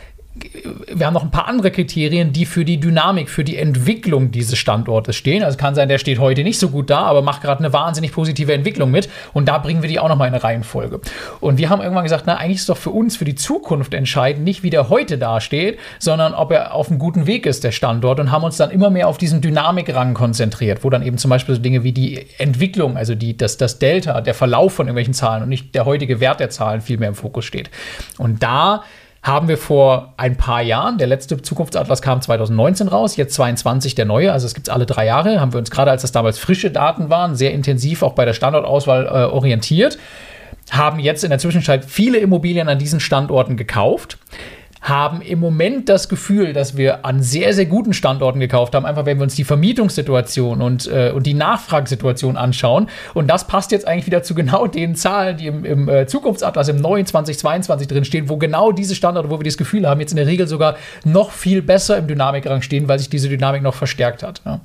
wir 0.92 1.06
haben 1.06 1.14
noch 1.14 1.22
ein 1.22 1.30
paar 1.30 1.46
andere 1.46 1.70
Kriterien, 1.70 2.32
die 2.32 2.44
für 2.44 2.64
die 2.64 2.80
Dynamik, 2.80 3.30
für 3.30 3.44
die 3.44 3.56
Entwicklung 3.56 4.32
dieses 4.32 4.58
Standortes 4.58 5.14
stehen. 5.14 5.44
Also 5.44 5.56
kann 5.56 5.76
sein, 5.76 5.88
der 5.88 5.98
steht 5.98 6.18
heute 6.18 6.42
nicht 6.42 6.58
so 6.58 6.70
gut 6.70 6.90
da, 6.90 7.02
aber 7.02 7.22
macht 7.22 7.42
gerade 7.42 7.60
eine 7.60 7.72
wahnsinnig 7.72 8.12
positive 8.12 8.52
Entwicklung 8.52 8.90
mit. 8.90 9.08
Und 9.32 9.46
da 9.46 9.58
bringen 9.58 9.82
wir 9.82 9.88
die 9.88 10.00
auch 10.00 10.08
nochmal 10.08 10.26
in 10.26 10.34
eine 10.34 10.42
Reihenfolge. 10.42 11.00
Und 11.40 11.58
wir 11.58 11.70
haben 11.70 11.80
irgendwann 11.80 12.02
gesagt, 12.02 12.24
na, 12.26 12.36
eigentlich 12.36 12.58
ist 12.58 12.68
doch 12.68 12.76
für 12.76 12.90
uns, 12.90 13.16
für 13.16 13.24
die 13.24 13.36
Zukunft 13.36 13.94
entscheidend, 13.94 14.44
nicht 14.44 14.64
wie 14.64 14.70
der 14.70 14.88
heute 14.88 15.18
dasteht, 15.18 15.78
sondern 16.00 16.34
ob 16.34 16.50
er 16.50 16.74
auf 16.74 16.90
einem 16.90 16.98
guten 16.98 17.26
Weg 17.26 17.46
ist, 17.46 17.62
der 17.62 17.72
Standort. 17.72 18.18
Und 18.18 18.32
haben 18.32 18.42
uns 18.42 18.56
dann 18.56 18.70
immer 18.70 18.90
mehr 18.90 19.06
auf 19.06 19.18
diesen 19.18 19.40
Dynamikrang 19.40 20.14
konzentriert, 20.14 20.82
wo 20.82 20.90
dann 20.90 21.02
eben 21.02 21.16
zum 21.16 21.28
Beispiel 21.28 21.54
so 21.54 21.60
Dinge 21.60 21.84
wie 21.84 21.92
die 21.92 22.26
Entwicklung, 22.38 22.96
also 22.96 23.14
die, 23.14 23.36
das, 23.36 23.56
das 23.56 23.78
Delta, 23.78 24.20
der 24.20 24.34
Verlauf 24.34 24.74
von 24.74 24.86
irgendwelchen 24.86 25.14
Zahlen 25.14 25.44
und 25.44 25.48
nicht 25.48 25.76
der 25.76 25.84
heutige 25.84 26.18
Wert 26.18 26.40
der 26.40 26.50
Zahlen 26.50 26.80
viel 26.80 26.98
mehr 26.98 27.08
im 27.08 27.14
Fokus 27.14 27.44
steht. 27.44 27.70
Und 28.18 28.42
da 28.42 28.82
haben 29.24 29.48
wir 29.48 29.56
vor 29.56 30.12
ein 30.18 30.36
paar 30.36 30.60
Jahren, 30.60 30.98
der 30.98 31.06
letzte 31.06 31.40
Zukunftsatlas 31.40 32.02
kam 32.02 32.20
2019 32.20 32.88
raus, 32.88 33.16
jetzt 33.16 33.32
22 33.34 33.94
der 33.94 34.04
neue, 34.04 34.30
also 34.30 34.46
es 34.46 34.52
gibt 34.52 34.68
es 34.68 34.72
alle 34.72 34.84
drei 34.84 35.06
Jahre, 35.06 35.40
haben 35.40 35.54
wir 35.54 35.58
uns 35.58 35.70
gerade, 35.70 35.90
als 35.90 36.02
das 36.02 36.12
damals 36.12 36.38
frische 36.38 36.70
Daten 36.70 37.08
waren, 37.08 37.34
sehr 37.34 37.52
intensiv 37.52 38.02
auch 38.02 38.12
bei 38.12 38.26
der 38.26 38.34
Standortauswahl 38.34 39.06
äh, 39.06 39.32
orientiert, 39.32 39.96
haben 40.70 40.98
jetzt 41.00 41.24
in 41.24 41.30
der 41.30 41.38
Zwischenzeit 41.38 41.86
viele 41.86 42.18
Immobilien 42.18 42.68
an 42.68 42.78
diesen 42.78 43.00
Standorten 43.00 43.56
gekauft 43.56 44.18
haben 44.84 45.22
im 45.22 45.40
Moment 45.40 45.88
das 45.88 46.10
Gefühl, 46.10 46.52
dass 46.52 46.76
wir 46.76 47.06
an 47.06 47.22
sehr, 47.22 47.54
sehr 47.54 47.64
guten 47.64 47.94
Standorten 47.94 48.38
gekauft 48.38 48.74
haben, 48.74 48.84
einfach 48.84 49.06
wenn 49.06 49.16
wir 49.18 49.22
uns 49.22 49.34
die 49.34 49.44
Vermietungssituation 49.44 50.60
und, 50.60 50.86
äh, 50.86 51.10
und 51.10 51.24
die 51.24 51.32
Nachfragesituation 51.32 52.36
anschauen. 52.36 52.88
Und 53.14 53.28
das 53.28 53.46
passt 53.46 53.72
jetzt 53.72 53.88
eigentlich 53.88 54.06
wieder 54.06 54.22
zu 54.22 54.34
genau 54.34 54.66
den 54.74 54.94
Zahlen, 54.94 55.38
die 55.38 55.46
im, 55.46 55.64
im 55.64 55.88
äh, 55.88 56.06
Zukunftsatlas 56.06 56.68
im 56.68 56.76
neuen 56.76 57.06
2022 57.06 57.88
drin 57.88 58.04
stehen, 58.04 58.28
wo 58.28 58.36
genau 58.36 58.72
diese 58.72 58.94
Standorte, 58.94 59.30
wo 59.30 59.40
wir 59.40 59.44
das 59.44 59.56
Gefühl 59.56 59.88
haben, 59.88 60.00
jetzt 60.00 60.12
in 60.12 60.16
der 60.16 60.26
Regel 60.26 60.46
sogar 60.46 60.76
noch 61.04 61.30
viel 61.30 61.62
besser 61.62 61.96
im 61.96 62.06
Dynamikrang 62.06 62.60
stehen, 62.60 62.86
weil 62.86 62.98
sich 62.98 63.08
diese 63.08 63.30
Dynamik 63.30 63.62
noch 63.62 63.74
verstärkt 63.74 64.22
hat. 64.22 64.42
Ja. 64.44 64.60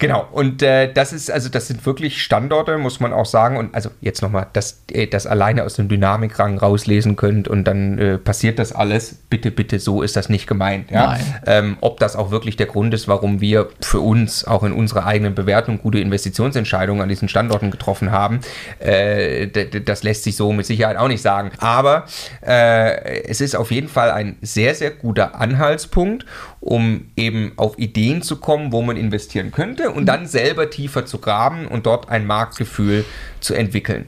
Genau, 0.00 0.26
und 0.32 0.62
äh, 0.62 0.90
das 0.90 1.12
ist, 1.12 1.30
also 1.30 1.50
das 1.50 1.68
sind 1.68 1.84
wirklich 1.84 2.22
Standorte, 2.22 2.78
muss 2.78 3.00
man 3.00 3.12
auch 3.12 3.26
sagen. 3.26 3.58
Und 3.58 3.74
also 3.74 3.90
jetzt 4.00 4.22
nochmal, 4.22 4.46
dass 4.54 4.80
ihr 4.90 5.08
das 5.08 5.26
alleine 5.26 5.62
aus 5.62 5.74
dem 5.74 5.88
Dynamikrang 5.88 6.56
rauslesen 6.56 7.16
könnt 7.16 7.48
und 7.48 7.64
dann 7.64 7.98
äh, 7.98 8.16
passiert 8.16 8.58
das 8.58 8.72
alles. 8.72 9.18
Bitte, 9.28 9.50
bitte, 9.50 9.78
so 9.78 10.00
ist 10.00 10.16
das 10.16 10.30
nicht 10.30 10.46
gemeint. 10.46 10.90
Ja? 10.90 11.18
Ähm, 11.46 11.76
ob 11.82 12.00
das 12.00 12.16
auch 12.16 12.30
wirklich 12.30 12.56
der 12.56 12.66
Grund 12.66 12.94
ist, 12.94 13.08
warum 13.08 13.42
wir 13.42 13.68
für 13.82 14.00
uns 14.00 14.46
auch 14.46 14.64
in 14.64 14.72
unserer 14.72 15.04
eigenen 15.04 15.34
Bewertung 15.34 15.78
gute 15.82 15.98
Investitionsentscheidungen 15.98 17.02
an 17.02 17.10
diesen 17.10 17.28
Standorten 17.28 17.70
getroffen 17.70 18.10
haben, 18.10 18.40
äh, 18.78 19.48
das 19.48 20.02
lässt 20.02 20.24
sich 20.24 20.34
so 20.34 20.50
mit 20.54 20.64
Sicherheit 20.64 20.96
auch 20.96 21.08
nicht 21.08 21.22
sagen. 21.22 21.50
Aber 21.58 22.06
äh, 22.40 23.24
es 23.24 23.42
ist 23.42 23.54
auf 23.54 23.70
jeden 23.70 23.88
Fall 23.88 24.10
ein 24.10 24.38
sehr, 24.40 24.74
sehr 24.74 24.92
guter 24.92 25.38
Anhaltspunkt, 25.38 26.24
um 26.60 27.10
eben 27.16 27.52
auf 27.56 27.78
Ideen 27.78 28.22
zu 28.22 28.36
kommen, 28.36 28.72
wo 28.72 28.82
man 28.82 28.96
investieren 28.96 29.50
könnte 29.50 29.90
und 29.90 30.06
dann 30.06 30.26
selber 30.26 30.70
tiefer 30.70 31.06
zu 31.06 31.18
graben 31.18 31.66
und 31.66 31.86
dort 31.86 32.08
ein 32.10 32.26
Marktgefühl 32.26 33.04
zu 33.40 33.54
entwickeln. 33.54 34.06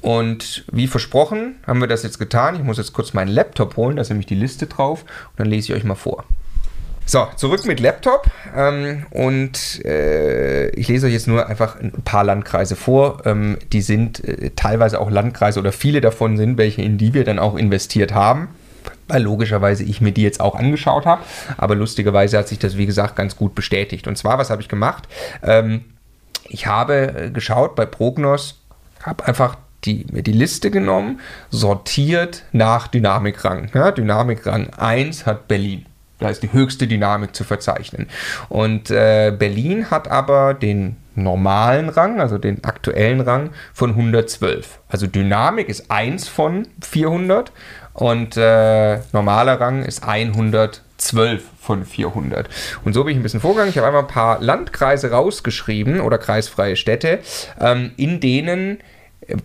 Und 0.00 0.64
wie 0.72 0.86
versprochen 0.86 1.56
haben 1.66 1.80
wir 1.80 1.88
das 1.88 2.02
jetzt 2.02 2.18
getan. 2.18 2.56
Ich 2.56 2.62
muss 2.62 2.78
jetzt 2.78 2.94
kurz 2.94 3.12
meinen 3.12 3.28
Laptop 3.28 3.76
holen, 3.76 3.96
da 3.96 4.02
ist 4.02 4.08
nämlich 4.08 4.26
die 4.26 4.34
Liste 4.34 4.66
drauf 4.66 5.02
und 5.02 5.40
dann 5.40 5.46
lese 5.46 5.72
ich 5.72 5.78
euch 5.78 5.84
mal 5.84 5.94
vor. 5.94 6.24
So, 7.04 7.26
zurück 7.36 7.66
mit 7.66 7.80
Laptop. 7.80 8.30
Ähm, 8.56 9.04
und 9.10 9.84
äh, 9.84 10.68
ich 10.70 10.86
lese 10.88 11.06
euch 11.06 11.12
jetzt 11.12 11.26
nur 11.26 11.48
einfach 11.48 11.78
ein 11.80 11.90
paar 12.04 12.22
Landkreise 12.22 12.76
vor. 12.76 13.22
Ähm, 13.26 13.58
die 13.72 13.82
sind 13.82 14.22
äh, 14.24 14.50
teilweise 14.54 15.00
auch 15.00 15.10
Landkreise 15.10 15.58
oder 15.58 15.72
viele 15.72 16.00
davon 16.00 16.36
sind 16.36 16.56
welche, 16.56 16.82
in 16.82 16.98
die 16.98 17.12
wir 17.12 17.24
dann 17.24 17.40
auch 17.40 17.56
investiert 17.56 18.14
haben 18.14 18.48
weil 19.10 19.22
logischerweise 19.22 19.84
ich 19.84 20.00
mir 20.00 20.12
die 20.12 20.22
jetzt 20.22 20.40
auch 20.40 20.54
angeschaut 20.54 21.06
habe. 21.06 21.22
Aber 21.56 21.74
lustigerweise 21.74 22.38
hat 22.38 22.48
sich 22.48 22.58
das, 22.58 22.76
wie 22.76 22.86
gesagt, 22.86 23.16
ganz 23.16 23.36
gut 23.36 23.54
bestätigt. 23.54 24.06
Und 24.06 24.16
zwar, 24.16 24.38
was 24.38 24.50
habe 24.50 24.62
ich 24.62 24.68
gemacht? 24.68 25.08
Ähm, 25.42 25.84
ich 26.48 26.66
habe 26.66 27.14
äh, 27.16 27.30
geschaut 27.30 27.74
bei 27.74 27.86
Prognos, 27.86 28.60
habe 29.02 29.26
einfach 29.26 29.56
die, 29.84 30.06
mir 30.12 30.22
die 30.22 30.32
Liste 30.32 30.70
genommen, 30.70 31.20
sortiert 31.50 32.44
nach 32.52 32.88
Dynamikrang. 32.88 33.70
Ja, 33.74 33.92
Dynamikrang 33.92 34.70
1 34.76 35.26
hat 35.26 35.48
Berlin. 35.48 35.86
Da 36.18 36.28
ist 36.28 36.42
die 36.42 36.52
höchste 36.52 36.86
Dynamik 36.86 37.34
zu 37.34 37.44
verzeichnen. 37.44 38.06
Und 38.50 38.90
äh, 38.90 39.34
Berlin 39.36 39.90
hat 39.90 40.08
aber 40.08 40.52
den 40.52 40.96
normalen 41.14 41.88
Rang, 41.88 42.20
also 42.20 42.36
den 42.36 42.62
aktuellen 42.64 43.22
Rang 43.22 43.50
von 43.72 43.90
112. 43.90 44.80
Also 44.88 45.06
Dynamik 45.06 45.68
ist 45.68 45.90
1 45.90 46.28
von 46.28 46.68
400 46.82 47.52
und 48.00 48.36
äh, 48.36 48.98
normaler 49.12 49.60
Rang 49.60 49.84
ist 49.84 50.04
112 50.04 51.42
von 51.60 51.84
400. 51.84 52.48
Und 52.84 52.94
so 52.94 53.04
bin 53.04 53.12
ich 53.12 53.20
ein 53.20 53.22
bisschen 53.22 53.40
vorgegangen. 53.40 53.70
Ich 53.70 53.76
habe 53.76 53.86
einmal 53.86 54.02
ein 54.02 54.08
paar 54.08 54.40
Landkreise 54.40 55.10
rausgeschrieben 55.10 56.00
oder 56.00 56.16
kreisfreie 56.16 56.76
Städte, 56.76 57.18
ähm, 57.60 57.92
in 57.96 58.20
denen 58.20 58.78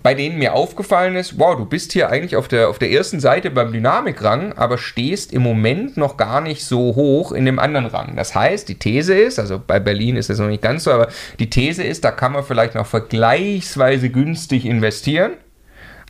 bei 0.01 0.13
denen 0.13 0.39
mir 0.39 0.53
aufgefallen 0.53 1.15
ist, 1.15 1.37
wow, 1.37 1.57
du 1.57 1.65
bist 1.65 1.91
hier 1.91 2.09
eigentlich 2.09 2.37
auf 2.37 2.47
der, 2.47 2.69
auf 2.69 2.79
der 2.79 2.91
ersten 2.91 3.19
Seite 3.19 3.51
beim 3.51 3.71
Dynamikrang, 3.73 4.53
aber 4.53 4.77
stehst 4.77 5.33
im 5.33 5.43
Moment 5.43 5.97
noch 5.97 6.17
gar 6.17 6.39
nicht 6.41 6.63
so 6.63 6.95
hoch 6.95 7.33
in 7.33 7.45
dem 7.45 7.59
anderen 7.59 7.85
Rang. 7.85 8.15
Das 8.15 8.33
heißt, 8.33 8.69
die 8.69 8.79
These 8.79 9.13
ist, 9.13 9.37
also 9.37 9.61
bei 9.65 9.79
Berlin 9.79 10.15
ist 10.15 10.29
das 10.29 10.39
noch 10.39 10.47
nicht 10.47 10.63
ganz 10.63 10.85
so, 10.85 10.91
aber 10.91 11.09
die 11.39 11.49
These 11.49 11.83
ist, 11.83 12.05
da 12.05 12.11
kann 12.11 12.31
man 12.31 12.43
vielleicht 12.43 12.73
noch 12.73 12.87
vergleichsweise 12.87 14.09
günstig 14.09 14.65
investieren, 14.65 15.33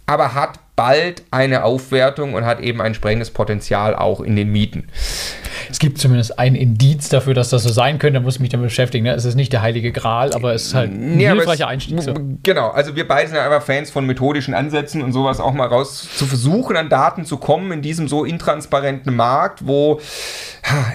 aber 0.05 0.35
hat 0.35 0.59
bald 0.75 1.23
eine 1.31 1.63
Aufwertung 1.63 2.33
und 2.33 2.45
hat 2.45 2.59
eben 2.59 2.81
ein 2.81 2.87
entsprechendes 2.87 3.31
Potenzial 3.31 3.95
auch 3.95 4.21
in 4.21 4.35
den 4.35 4.51
Mieten 4.51 4.87
es 5.69 5.79
gibt 5.79 5.97
zumindest 5.97 6.37
ein 6.39 6.55
Indiz 6.55 7.09
dafür, 7.09 7.33
dass 7.33 7.49
das 7.49 7.63
so 7.63 7.69
sein 7.69 7.99
könnte. 7.99 8.19
Da 8.19 8.23
muss 8.23 8.35
ich 8.35 8.41
mich 8.41 8.49
damit 8.49 8.67
beschäftigen. 8.67 9.05
Ne? 9.05 9.13
Es 9.13 9.25
ist 9.25 9.35
nicht 9.35 9.53
der 9.53 9.61
heilige 9.61 9.91
Gral, 9.91 10.33
aber 10.33 10.53
es 10.53 10.67
ist 10.67 10.73
halt 10.73 10.91
ein 10.91 11.17
nee, 11.17 11.27
hilfreicher 11.27 11.67
Einstieg. 11.67 12.01
So. 12.01 12.13
Genau, 12.43 12.69
also 12.69 12.95
wir 12.95 13.07
beide 13.07 13.27
sind 13.27 13.37
ja 13.37 13.45
einfach 13.45 13.63
Fans 13.63 13.91
von 13.91 14.05
methodischen 14.05 14.53
Ansätzen 14.53 15.01
und 15.01 15.13
sowas 15.13 15.39
auch 15.39 15.53
mal 15.53 15.67
raus 15.67 16.07
zu 16.15 16.25
versuchen, 16.25 16.77
an 16.77 16.89
Daten 16.89 17.25
zu 17.25 17.37
kommen 17.37 17.71
in 17.71 17.81
diesem 17.81 18.07
so 18.07 18.25
intransparenten 18.25 19.15
Markt, 19.15 19.65
wo 19.65 19.99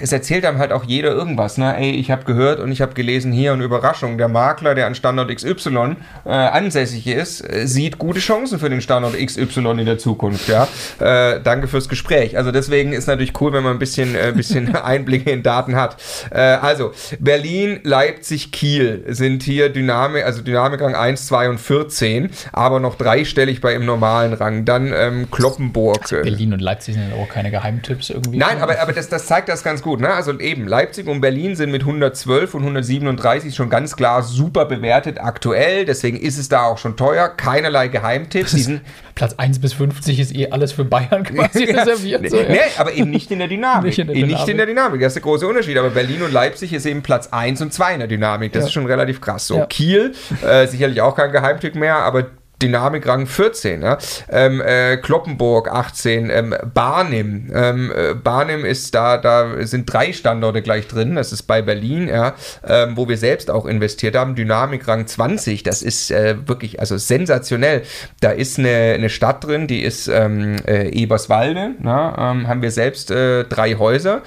es 0.01 0.11
erzählt 0.11 0.45
einem 0.45 0.57
halt 0.57 0.71
auch 0.71 0.83
jeder 0.83 1.11
irgendwas. 1.11 1.57
Ne? 1.57 1.75
Ey, 1.77 1.91
ich 1.91 2.11
habe 2.11 2.25
gehört 2.25 2.59
und 2.59 2.71
ich 2.71 2.81
habe 2.81 2.93
gelesen 2.93 3.31
hier 3.31 3.53
und 3.53 3.61
Überraschung. 3.61 4.17
Der 4.17 4.27
Makler, 4.27 4.75
der 4.75 4.87
an 4.87 4.95
Standort 4.95 5.33
XY 5.33 5.95
äh, 6.25 6.29
ansässig 6.29 7.07
ist, 7.07 7.41
äh, 7.41 7.67
sieht 7.67 7.97
gute 7.97 8.19
Chancen 8.19 8.59
für 8.59 8.69
den 8.69 8.81
Standort 8.81 9.15
XY 9.17 9.79
in 9.79 9.85
der 9.85 9.97
Zukunft. 9.97 10.47
Ja? 10.47 10.67
Äh, 10.99 11.41
danke 11.41 11.67
fürs 11.67 11.87
Gespräch. 11.87 12.37
Also 12.37 12.51
deswegen 12.51 12.93
ist 12.93 13.07
natürlich 13.07 13.39
cool, 13.39 13.53
wenn 13.53 13.63
man 13.63 13.73
ein 13.73 13.79
bisschen, 13.79 14.15
äh, 14.15 14.31
bisschen 14.65 14.83
Einblicke 14.83 15.31
in 15.31 15.43
Daten 15.43 15.75
hat. 15.75 15.97
Äh, 16.31 16.39
also 16.39 16.91
Berlin, 17.19 17.79
Leipzig, 17.83 18.51
Kiel 18.51 19.03
sind 19.07 19.43
hier 19.43 19.69
Dynamik, 19.69 20.25
also 20.25 20.41
Dynamikrang 20.41 20.95
1, 20.95 21.27
2 21.27 21.49
und 21.49 21.57
14, 21.59 22.29
aber 22.51 22.79
noch 22.79 22.95
dreistellig 22.95 23.61
bei 23.61 23.73
im 23.73 23.85
normalen 23.85 24.33
Rang. 24.33 24.65
Dann 24.65 24.91
ähm, 24.95 25.29
Kloppenburg. 25.31 26.01
Also 26.01 26.21
Berlin 26.21 26.53
und 26.53 26.61
Leipzig 26.61 26.95
sind 26.95 27.13
auch 27.13 27.29
keine 27.29 27.51
Geheimtipps 27.51 28.09
irgendwie. 28.09 28.37
Nein, 28.37 28.61
aber, 28.61 28.79
aber 28.81 28.93
das, 28.93 29.09
das 29.09 29.25
zeigt 29.27 29.49
das 29.49 29.63
ganz 29.63 29.81
gut. 29.81 29.99
Ne? 29.99 30.09
Also 30.09 30.37
eben, 30.39 30.67
Leipzig 30.67 31.07
und 31.07 31.21
Berlin 31.21 31.55
sind 31.55 31.71
mit 31.71 31.81
112 31.81 32.53
und 32.53 32.61
137 32.61 33.55
schon 33.55 33.69
ganz 33.69 33.95
klar 33.95 34.23
super 34.23 34.65
bewertet 34.65 35.19
aktuell. 35.19 35.85
Deswegen 35.85 36.17
ist 36.17 36.37
es 36.37 36.49
da 36.49 36.63
auch 36.63 36.77
schon 36.77 36.97
teuer. 36.97 37.29
Keinerlei 37.29 37.87
Geheimtipps. 37.87 38.69
Platz 39.15 39.33
1 39.37 39.59
bis 39.59 39.73
50 39.73 40.19
ist 40.19 40.35
eh 40.35 40.49
alles 40.49 40.71
für 40.71 40.85
Bayern 40.85 41.23
quasi 41.23 41.65
ja. 41.65 41.79
reserviert. 41.79 42.29
So, 42.29 42.37
ja. 42.37 42.49
Nee, 42.49 42.59
aber 42.77 42.93
eben 42.93 43.09
nicht 43.09 43.29
in 43.31 43.39
der 43.39 43.47
Dynamik. 43.47 43.85
nicht, 43.85 43.99
in 43.99 44.07
der 44.07 44.15
Dynamik. 44.15 44.37
In 44.51 44.57
der 44.57 44.65
Dynamik. 44.65 45.01
Das 45.01 45.11
ist 45.11 45.15
der 45.15 45.23
große 45.23 45.47
Unterschied. 45.47 45.77
Aber 45.77 45.89
Berlin 45.89 46.21
und 46.21 46.31
Leipzig 46.31 46.73
ist 46.73 46.85
eben 46.85 47.01
Platz 47.01 47.29
1 47.31 47.61
und 47.61 47.73
2 47.73 47.93
in 47.93 47.99
der 47.99 48.07
Dynamik. 48.07 48.53
Das 48.53 48.63
ja. 48.63 48.67
ist 48.67 48.73
schon 48.73 48.85
relativ 48.85 49.21
krass. 49.21 49.47
So, 49.47 49.65
Kiel, 49.69 50.13
äh, 50.45 50.67
sicherlich 50.67 51.01
auch 51.01 51.15
kein 51.15 51.31
Geheimtipp 51.31 51.75
mehr, 51.75 51.97
aber 51.97 52.25
Dynamik 52.61 53.07
Rang 53.07 53.27
14, 53.27 53.81
ja? 53.81 53.97
ähm, 54.29 54.61
äh, 54.61 54.97
Kloppenburg 54.97 55.69
18, 55.71 56.29
ähm, 56.29 56.55
Barnim. 56.73 57.51
Ähm, 57.53 57.91
äh, 57.91 58.13
Barnim 58.13 58.65
ist 58.65 58.93
da, 58.93 59.17
da 59.17 59.65
sind 59.65 59.91
drei 59.91 60.13
Standorte 60.13 60.61
gleich 60.61 60.87
drin. 60.87 61.15
Das 61.15 61.31
ist 61.31 61.43
bei 61.43 61.61
Berlin, 61.61 62.07
ja, 62.07 62.35
ähm, 62.67 62.95
wo 62.95 63.07
wir 63.07 63.17
selbst 63.17 63.49
auch 63.49 63.65
investiert 63.65 64.15
haben. 64.15 64.35
Dynamik 64.35 64.87
Rang 64.87 65.07
20, 65.07 65.63
das 65.63 65.81
ist 65.81 66.11
äh, 66.11 66.35
wirklich 66.47 66.79
also 66.79 66.97
sensationell. 66.97 67.83
Da 68.19 68.31
ist 68.31 68.59
eine, 68.59 68.93
eine 68.95 69.09
Stadt 69.09 69.43
drin, 69.45 69.67
die 69.67 69.81
ist 69.81 70.07
ähm, 70.07 70.57
äh, 70.65 70.89
Eberswalde. 70.89 71.71
Na, 71.79 72.31
ähm, 72.31 72.47
haben 72.47 72.61
wir 72.61 72.71
selbst 72.71 73.11
äh, 73.11 73.43
drei 73.45 73.75
Häuser. 73.75 74.21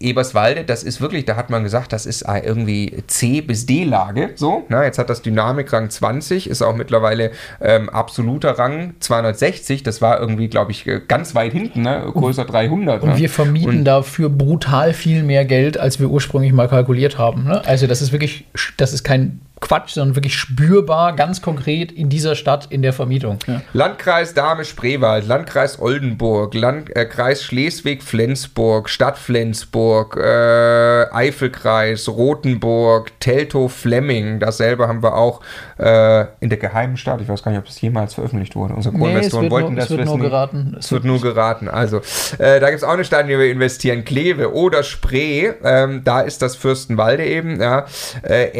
Äh, 0.00 0.10
Eberswalde, 0.10 0.64
das 0.64 0.82
ist 0.82 1.00
wirklich, 1.00 1.24
da 1.24 1.36
hat 1.36 1.50
man 1.50 1.62
gesagt, 1.62 1.92
das 1.92 2.06
ist 2.06 2.24
irgendwie 2.28 3.02
C 3.06 3.40
bis 3.40 3.66
D-Lage. 3.66 4.30
So, 4.34 4.64
na, 4.68 4.84
jetzt 4.84 4.98
hat 4.98 5.10
das 5.10 5.22
Dynamikrang 5.22 5.90
20, 5.90 6.48
ist 6.48 6.62
auch 6.62 6.74
mittlerweile 6.74 7.30
ähm, 7.60 7.88
absoluter 7.88 8.58
Rang 8.58 8.94
260. 9.00 9.82
Das 9.82 10.00
war 10.00 10.20
irgendwie, 10.20 10.48
glaube 10.48 10.72
ich, 10.72 10.88
ganz 11.08 11.34
weit 11.34 11.52
hinten, 11.52 11.82
ne? 11.82 12.04
größer 12.12 12.44
300. 12.44 13.02
Und 13.02 13.10
ne? 13.10 13.16
wir 13.18 13.28
vermieten 13.28 13.68
und 13.68 13.84
dafür 13.84 14.28
brutal 14.28 14.92
viel 14.92 15.22
mehr 15.22 15.44
Geld, 15.44 15.78
als 15.78 16.00
wir 16.00 16.08
ursprünglich 16.08 16.52
mal 16.52 16.68
kalkuliert 16.68 17.18
haben. 17.18 17.44
Ne? 17.44 17.64
Also 17.66 17.86
das 17.86 18.02
ist 18.02 18.12
wirklich, 18.12 18.46
das 18.76 18.92
ist 18.92 19.04
kein 19.04 19.40
Quatsch, 19.60 19.90
sondern 19.94 20.16
wirklich 20.16 20.36
spürbar, 20.36 21.14
ganz 21.14 21.42
konkret 21.42 21.92
in 21.92 22.08
dieser 22.08 22.34
Stadt 22.34 22.66
in 22.70 22.82
der 22.82 22.92
Vermietung. 22.92 23.38
Ja. 23.46 23.60
Landkreis 23.72 24.34
Dahme-Spreewald, 24.34 25.26
Landkreis 25.26 25.78
Oldenburg, 25.78 26.54
Landkreis 26.54 27.40
äh, 27.40 27.44
Schleswig-Flensburg, 27.44 28.88
Stadt 28.88 29.18
Flensburg, 29.18 30.16
äh, 30.16 31.06
Eifelkreis, 31.12 32.08
Rothenburg, 32.08 33.18
Teltow-Flemming. 33.20 34.40
Dasselbe 34.40 34.88
haben 34.88 35.02
wir 35.02 35.14
auch 35.14 35.40
äh, 35.78 36.26
in 36.40 36.48
der 36.48 36.58
geheimen 36.58 36.96
Stadt. 36.96 37.20
Ich 37.20 37.28
weiß 37.28 37.42
gar 37.42 37.50
nicht, 37.50 37.60
ob 37.60 37.66
das 37.66 37.80
jemals 37.80 38.14
veröffentlicht 38.14 38.56
wurde. 38.56 38.74
Unsere 38.74 38.96
Co-Investoren 38.96 39.44
nee, 39.44 39.50
wollten 39.50 39.74
nur, 39.74 39.76
das 39.76 39.84
es 39.84 39.90
wird 39.90 40.00
wissen. 40.00 40.18
Nur 40.18 40.28
geraten. 40.28 40.76
Es, 40.78 40.86
es 40.86 40.92
wird 40.92 41.04
nur 41.04 41.20
geraten. 41.20 41.68
Also, 41.68 41.98
äh, 42.38 42.60
da 42.60 42.70
gibt 42.70 42.82
es 42.82 42.84
auch 42.84 42.94
eine 42.94 43.04
Stadt, 43.04 43.22
in 43.22 43.28
die 43.28 43.38
wir 43.38 43.50
investieren. 43.50 44.04
Kleve 44.04 44.54
oder 44.54 44.82
Spree. 44.82 45.52
Ähm, 45.62 46.02
da 46.04 46.22
ist 46.22 46.42
das 46.42 46.56
Fürstenwalde 46.56 47.24
eben. 47.26 47.60
Ja. 47.60 47.86
Äh, 48.22 48.50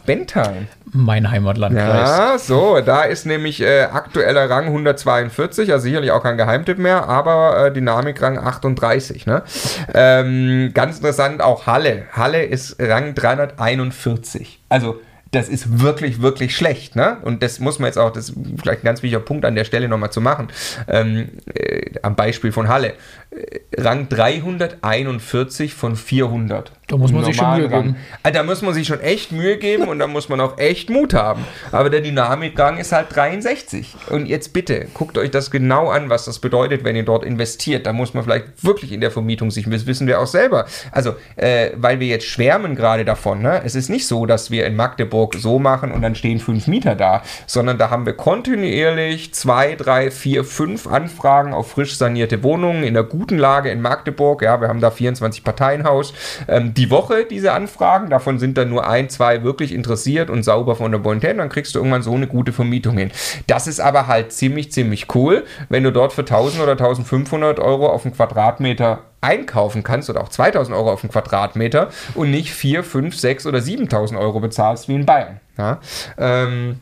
Bentheim. 0.00 0.68
Mein 0.92 1.30
Heimatlandkreis. 1.30 2.08
Ja, 2.08 2.38
so, 2.38 2.80
da 2.80 3.02
ist 3.02 3.26
nämlich 3.26 3.60
äh, 3.60 3.82
aktueller 3.82 4.48
Rang 4.48 4.66
142, 4.66 5.72
also 5.72 5.82
sicherlich 5.82 6.10
auch 6.10 6.22
kein 6.22 6.36
Geheimtipp 6.36 6.78
mehr, 6.78 7.08
aber 7.08 7.66
äh, 7.66 7.72
Dynamikrang 7.72 8.38
38. 8.38 9.26
Ne? 9.26 9.42
Ähm, 9.94 10.70
ganz 10.74 10.96
interessant 10.98 11.42
auch 11.42 11.66
Halle. 11.66 12.04
Halle 12.12 12.44
ist 12.44 12.76
Rang 12.80 13.14
341. 13.14 14.60
Also 14.68 15.00
das 15.32 15.48
ist 15.48 15.80
wirklich, 15.80 16.22
wirklich 16.22 16.56
schlecht. 16.56 16.96
Ne? 16.96 17.18
Und 17.22 17.42
das 17.42 17.58
muss 17.58 17.78
man 17.78 17.88
jetzt 17.88 17.98
auch, 17.98 18.10
das 18.10 18.30
ist 18.30 18.36
vielleicht 18.60 18.82
ein 18.82 18.86
ganz 18.86 19.02
wichtiger 19.02 19.20
Punkt 19.20 19.44
an 19.44 19.54
der 19.54 19.64
Stelle 19.64 19.88
nochmal 19.88 20.10
zu 20.10 20.20
machen, 20.20 20.48
ähm, 20.88 21.28
äh, 21.52 21.90
am 22.02 22.16
Beispiel 22.16 22.52
von 22.52 22.68
Halle. 22.68 22.94
Äh, 23.30 23.60
Rang 23.80 24.08
341 24.08 25.74
von 25.74 25.96
400. 25.96 26.72
Da 26.88 26.96
muss 26.96 27.10
man 27.10 27.24
sich 27.24 27.34
schon 27.34 27.56
Mühe 27.56 27.68
geben. 27.68 27.96
Also, 28.22 28.38
da 28.38 28.42
muss 28.44 28.62
man 28.62 28.72
sich 28.72 28.86
schon 28.86 29.00
echt 29.00 29.32
Mühe 29.32 29.58
geben 29.58 29.88
und 29.88 29.98
da 29.98 30.06
muss 30.06 30.28
man 30.28 30.40
auch 30.40 30.56
echt 30.58 30.88
Mut 30.88 31.14
haben. 31.14 31.44
Aber 31.72 31.90
der 31.90 32.00
Dynamikgang 32.00 32.78
ist 32.78 32.92
halt 32.92 33.08
63. 33.10 33.96
Und 34.10 34.26
jetzt 34.26 34.52
bitte, 34.52 34.86
guckt 34.94 35.18
euch 35.18 35.32
das 35.32 35.50
genau 35.50 35.88
an, 35.88 36.10
was 36.10 36.26
das 36.26 36.38
bedeutet, 36.38 36.84
wenn 36.84 36.94
ihr 36.94 37.04
dort 37.04 37.24
investiert. 37.24 37.86
Da 37.86 37.92
muss 37.92 38.14
man 38.14 38.22
vielleicht 38.22 38.62
wirklich 38.62 38.92
in 38.92 39.00
der 39.00 39.10
Vermietung 39.10 39.50
sich, 39.50 39.68
das 39.68 39.86
wissen 39.86 40.06
wir 40.06 40.20
auch 40.20 40.28
selber. 40.28 40.66
Also, 40.92 41.16
äh, 41.34 41.70
weil 41.74 41.98
wir 41.98 42.06
jetzt 42.06 42.26
schwärmen 42.26 42.76
gerade 42.76 43.04
davon. 43.04 43.42
Ne? 43.42 43.62
Es 43.64 43.74
ist 43.74 43.88
nicht 43.88 44.06
so, 44.06 44.24
dass 44.24 44.52
wir 44.52 44.64
in 44.64 44.76
Magdeburg 44.76 45.34
so 45.34 45.58
machen 45.58 45.90
und 45.90 46.02
dann 46.02 46.14
stehen 46.14 46.38
fünf 46.38 46.68
Mieter 46.68 46.94
da, 46.94 47.22
sondern 47.48 47.78
da 47.78 47.90
haben 47.90 48.06
wir 48.06 48.12
kontinuierlich 48.12 49.34
zwei, 49.34 49.74
drei, 49.74 50.12
vier, 50.12 50.44
fünf 50.44 50.86
Anfragen 50.86 51.52
auf 51.52 51.72
frisch 51.72 51.96
sanierte 51.96 52.44
Wohnungen 52.44 52.84
in 52.84 52.96
einer 52.96 53.02
guten 53.02 53.38
Lage 53.38 53.70
in 53.70 53.80
Magdeburg. 53.80 54.42
Ja, 54.42 54.60
wir 54.60 54.68
haben 54.68 54.80
da 54.80 54.92
24 54.92 55.42
Parteienhaus. 55.42 56.14
Ähm, 56.46 56.74
die 56.76 56.90
Woche 56.90 57.24
diese 57.24 57.52
Anfragen. 57.52 58.10
Davon 58.10 58.38
sind 58.38 58.58
dann 58.58 58.70
nur 58.70 58.88
ein, 58.88 59.08
zwei 59.08 59.42
wirklich 59.42 59.72
interessiert 59.72 60.30
und 60.30 60.42
sauber 60.42 60.76
von 60.76 60.92
der 60.92 60.98
Bonität. 60.98 61.38
Dann 61.38 61.48
kriegst 61.48 61.74
du 61.74 61.78
irgendwann 61.78 62.02
so 62.02 62.14
eine 62.14 62.26
gute 62.26 62.52
Vermietung 62.52 62.98
hin. 62.98 63.10
Das 63.46 63.66
ist 63.66 63.80
aber 63.80 64.06
halt 64.06 64.32
ziemlich, 64.32 64.72
ziemlich 64.72 65.14
cool, 65.14 65.44
wenn 65.68 65.82
du 65.82 65.92
dort 65.92 66.12
für 66.12 66.22
1000 66.22 66.62
oder 66.62 66.72
1500 66.72 67.60
Euro 67.60 67.88
auf 67.88 68.04
einen 68.04 68.14
Quadratmeter 68.14 69.00
einkaufen 69.20 69.82
kannst 69.82 70.10
oder 70.10 70.20
auch 70.20 70.28
2000 70.28 70.76
Euro 70.76 70.92
auf 70.92 71.02
einen 71.02 71.10
Quadratmeter 71.10 71.88
und 72.14 72.30
nicht 72.30 72.52
4, 72.52 72.84
5, 72.84 73.16
6 73.16 73.46
oder 73.46 73.60
7000 73.60 74.20
Euro 74.20 74.40
bezahlst 74.40 74.88
wie 74.88 74.94
in 74.94 75.06
Bayern. 75.06 75.40
Ja? 75.58 75.80
Ähm, 76.18 76.80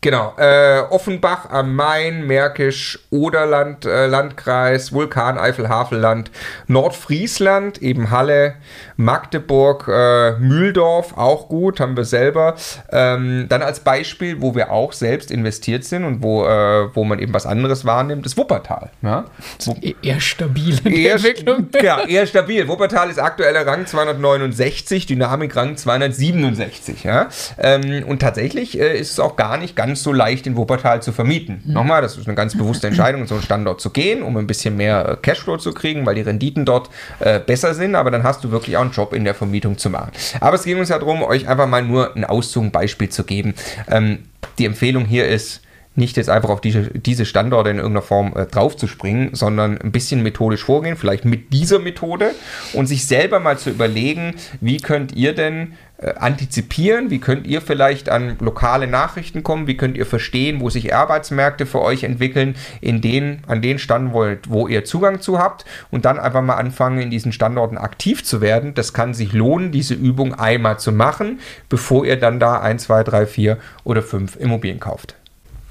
Genau, 0.00 0.32
äh, 0.38 0.82
Offenbach 0.90 1.50
am 1.50 1.74
Main, 1.74 2.24
Märkisch, 2.24 3.00
Oderland, 3.10 3.84
äh, 3.84 4.06
Landkreis, 4.06 4.92
Vulkan, 4.92 5.38
Eifel, 5.38 5.68
Havelland, 5.68 6.30
Nordfriesland, 6.68 7.82
eben 7.82 8.12
Halle, 8.12 8.54
Magdeburg, 8.96 9.88
äh, 9.88 10.38
Mühldorf, 10.38 11.16
auch 11.16 11.48
gut, 11.48 11.80
haben 11.80 11.96
wir 11.96 12.04
selber. 12.04 12.54
Ähm, 12.92 13.46
dann 13.48 13.60
als 13.60 13.80
Beispiel, 13.80 14.40
wo 14.40 14.54
wir 14.54 14.70
auch 14.70 14.92
selbst 14.92 15.32
investiert 15.32 15.82
sind 15.82 16.04
und 16.04 16.22
wo, 16.22 16.44
äh, 16.44 16.94
wo 16.94 17.02
man 17.02 17.18
eben 17.18 17.34
was 17.34 17.46
anderes 17.46 17.84
wahrnimmt, 17.84 18.24
ist 18.24 18.36
Wuppertal. 18.36 18.90
Ja? 19.02 19.24
Wo, 19.64 19.76
e-, 19.80 19.96
eher 20.00 20.20
stabil 20.20 20.78
eher, 20.84 21.14
Entwicklung. 21.14 21.70
Ja, 21.82 22.02
eher 22.06 22.26
stabil. 22.28 22.68
Wuppertal 22.68 23.10
ist 23.10 23.18
aktueller 23.18 23.66
Rang 23.66 23.86
269, 23.86 25.06
Dynamik 25.06 25.56
Rang 25.56 25.76
267. 25.76 27.02
Ja? 27.02 27.30
Ähm, 27.58 28.04
und 28.06 28.20
tatsächlich 28.20 28.78
äh, 28.78 28.96
ist 28.96 29.10
es 29.10 29.18
auch 29.18 29.34
gar 29.34 29.56
nicht 29.56 29.74
ganz 29.74 29.87
so 29.96 30.12
leicht 30.12 30.46
in 30.46 30.56
Wuppertal 30.56 31.02
zu 31.02 31.12
vermieten. 31.12 31.62
Mhm. 31.64 31.72
Nochmal, 31.72 32.02
das 32.02 32.16
ist 32.16 32.26
eine 32.26 32.34
ganz 32.34 32.56
bewusste 32.56 32.86
Entscheidung, 32.88 33.22
in 33.22 33.26
so 33.26 33.34
einen 33.34 33.44
Standort 33.44 33.80
zu 33.80 33.90
gehen, 33.90 34.22
um 34.22 34.36
ein 34.36 34.46
bisschen 34.46 34.76
mehr 34.76 35.08
äh, 35.08 35.16
Cashflow 35.16 35.56
zu 35.56 35.72
kriegen, 35.72 36.06
weil 36.06 36.14
die 36.14 36.22
Renditen 36.22 36.64
dort 36.64 36.90
äh, 37.20 37.40
besser 37.40 37.74
sind, 37.74 37.94
aber 37.94 38.10
dann 38.10 38.22
hast 38.22 38.44
du 38.44 38.50
wirklich 38.50 38.76
auch 38.76 38.82
einen 38.82 38.92
Job 38.92 39.12
in 39.12 39.24
der 39.24 39.34
Vermietung 39.34 39.78
zu 39.78 39.90
machen. 39.90 40.12
Aber 40.40 40.56
es 40.56 40.64
ging 40.64 40.78
uns 40.78 40.88
ja 40.88 40.98
darum, 40.98 41.22
euch 41.22 41.48
einfach 41.48 41.66
mal 41.66 41.82
nur 41.82 42.14
ein 42.16 42.24
Auszug, 42.24 42.64
ein 42.64 42.70
Beispiel 42.70 43.08
zu 43.08 43.24
geben. 43.24 43.54
Ähm, 43.90 44.20
die 44.58 44.66
Empfehlung 44.66 45.04
hier 45.04 45.26
ist, 45.26 45.62
nicht 45.98 46.16
jetzt 46.16 46.30
einfach 46.30 46.48
auf 46.48 46.60
diese, 46.60 46.82
diese 46.84 47.26
Standorte 47.26 47.70
in 47.70 47.76
irgendeiner 47.76 48.02
Form 48.02 48.32
äh, 48.34 48.46
draufzuspringen, 48.46 49.34
sondern 49.34 49.78
ein 49.78 49.92
bisschen 49.92 50.22
methodisch 50.22 50.64
vorgehen, 50.64 50.96
vielleicht 50.96 51.24
mit 51.24 51.52
dieser 51.52 51.78
Methode 51.78 52.30
und 52.72 52.86
sich 52.86 53.06
selber 53.06 53.40
mal 53.40 53.58
zu 53.58 53.70
überlegen, 53.70 54.34
wie 54.60 54.78
könnt 54.78 55.14
ihr 55.14 55.34
denn 55.34 55.74
äh, 56.00 56.14
antizipieren, 56.14 57.10
wie 57.10 57.18
könnt 57.18 57.46
ihr 57.46 57.60
vielleicht 57.60 58.08
an 58.08 58.36
lokale 58.38 58.86
Nachrichten 58.86 59.42
kommen, 59.42 59.66
wie 59.66 59.76
könnt 59.76 59.96
ihr 59.96 60.06
verstehen, 60.06 60.60
wo 60.60 60.70
sich 60.70 60.94
Arbeitsmärkte 60.94 61.66
für 61.66 61.82
euch 61.82 62.04
entwickeln, 62.04 62.54
in 62.80 63.00
denen, 63.00 63.42
an 63.48 63.62
den 63.62 63.80
Stand 63.80 64.12
wollt, 64.12 64.48
wo 64.48 64.68
ihr 64.68 64.84
Zugang 64.84 65.20
zu 65.20 65.40
habt 65.40 65.64
und 65.90 66.04
dann 66.04 66.20
einfach 66.20 66.42
mal 66.42 66.54
anfangen, 66.54 67.00
in 67.00 67.10
diesen 67.10 67.32
Standorten 67.32 67.76
aktiv 67.76 68.24
zu 68.24 68.40
werden. 68.40 68.74
Das 68.74 68.92
kann 68.92 69.12
sich 69.12 69.32
lohnen, 69.32 69.72
diese 69.72 69.94
Übung 69.94 70.34
einmal 70.34 70.78
zu 70.78 70.92
machen, 70.92 71.40
bevor 71.68 72.06
ihr 72.06 72.16
dann 72.16 72.38
da 72.38 72.60
1, 72.60 72.84
2, 72.84 73.02
3, 73.02 73.26
4 73.26 73.58
oder 73.82 74.02
5 74.02 74.36
Immobilien 74.36 74.78
kauft. 74.78 75.17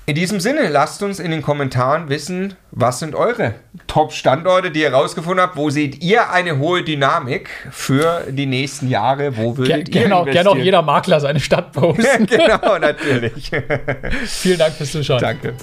In 0.10 0.16
diesem 0.16 0.40
Sinne, 0.40 0.70
lasst 0.70 1.04
uns 1.04 1.20
in 1.20 1.32
den 1.32 1.42
Kommentaren 1.42 2.08
wissen, 2.08 2.54
was 2.72 3.00
sind 3.00 3.14
eure 3.14 3.56
Top-Standorte, 3.88 4.72
die 4.72 4.80
ihr 4.80 4.94
rausgefunden 4.94 5.42
habt? 5.42 5.58
Wo 5.58 5.70
seht 5.70 6.02
ihr 6.02 6.30
eine 6.32 6.60
hohe 6.60 6.82
Dynamik 6.82 7.50
für 7.72 8.24
die 8.30 8.46
nächsten 8.46 8.88
Jahre? 8.88 9.36
Wo 9.36 9.58
würdet 9.58 9.92
Ger 9.92 10.00
ihr 10.00 10.04
genau, 10.06 10.24
Gerne 10.24 10.50
auch 10.50 10.56
jeder 10.56 10.82
Makler 10.82 11.20
seine 11.20 11.42
Stadt 11.42 11.72
posten. 11.74 12.26
genau, 12.26 12.78
natürlich. 12.78 13.52
Vielen 14.28 14.60
Dank 14.60 14.76
fürs 14.76 14.94
Zuschauen. 14.94 15.20
Danke. 15.20 15.56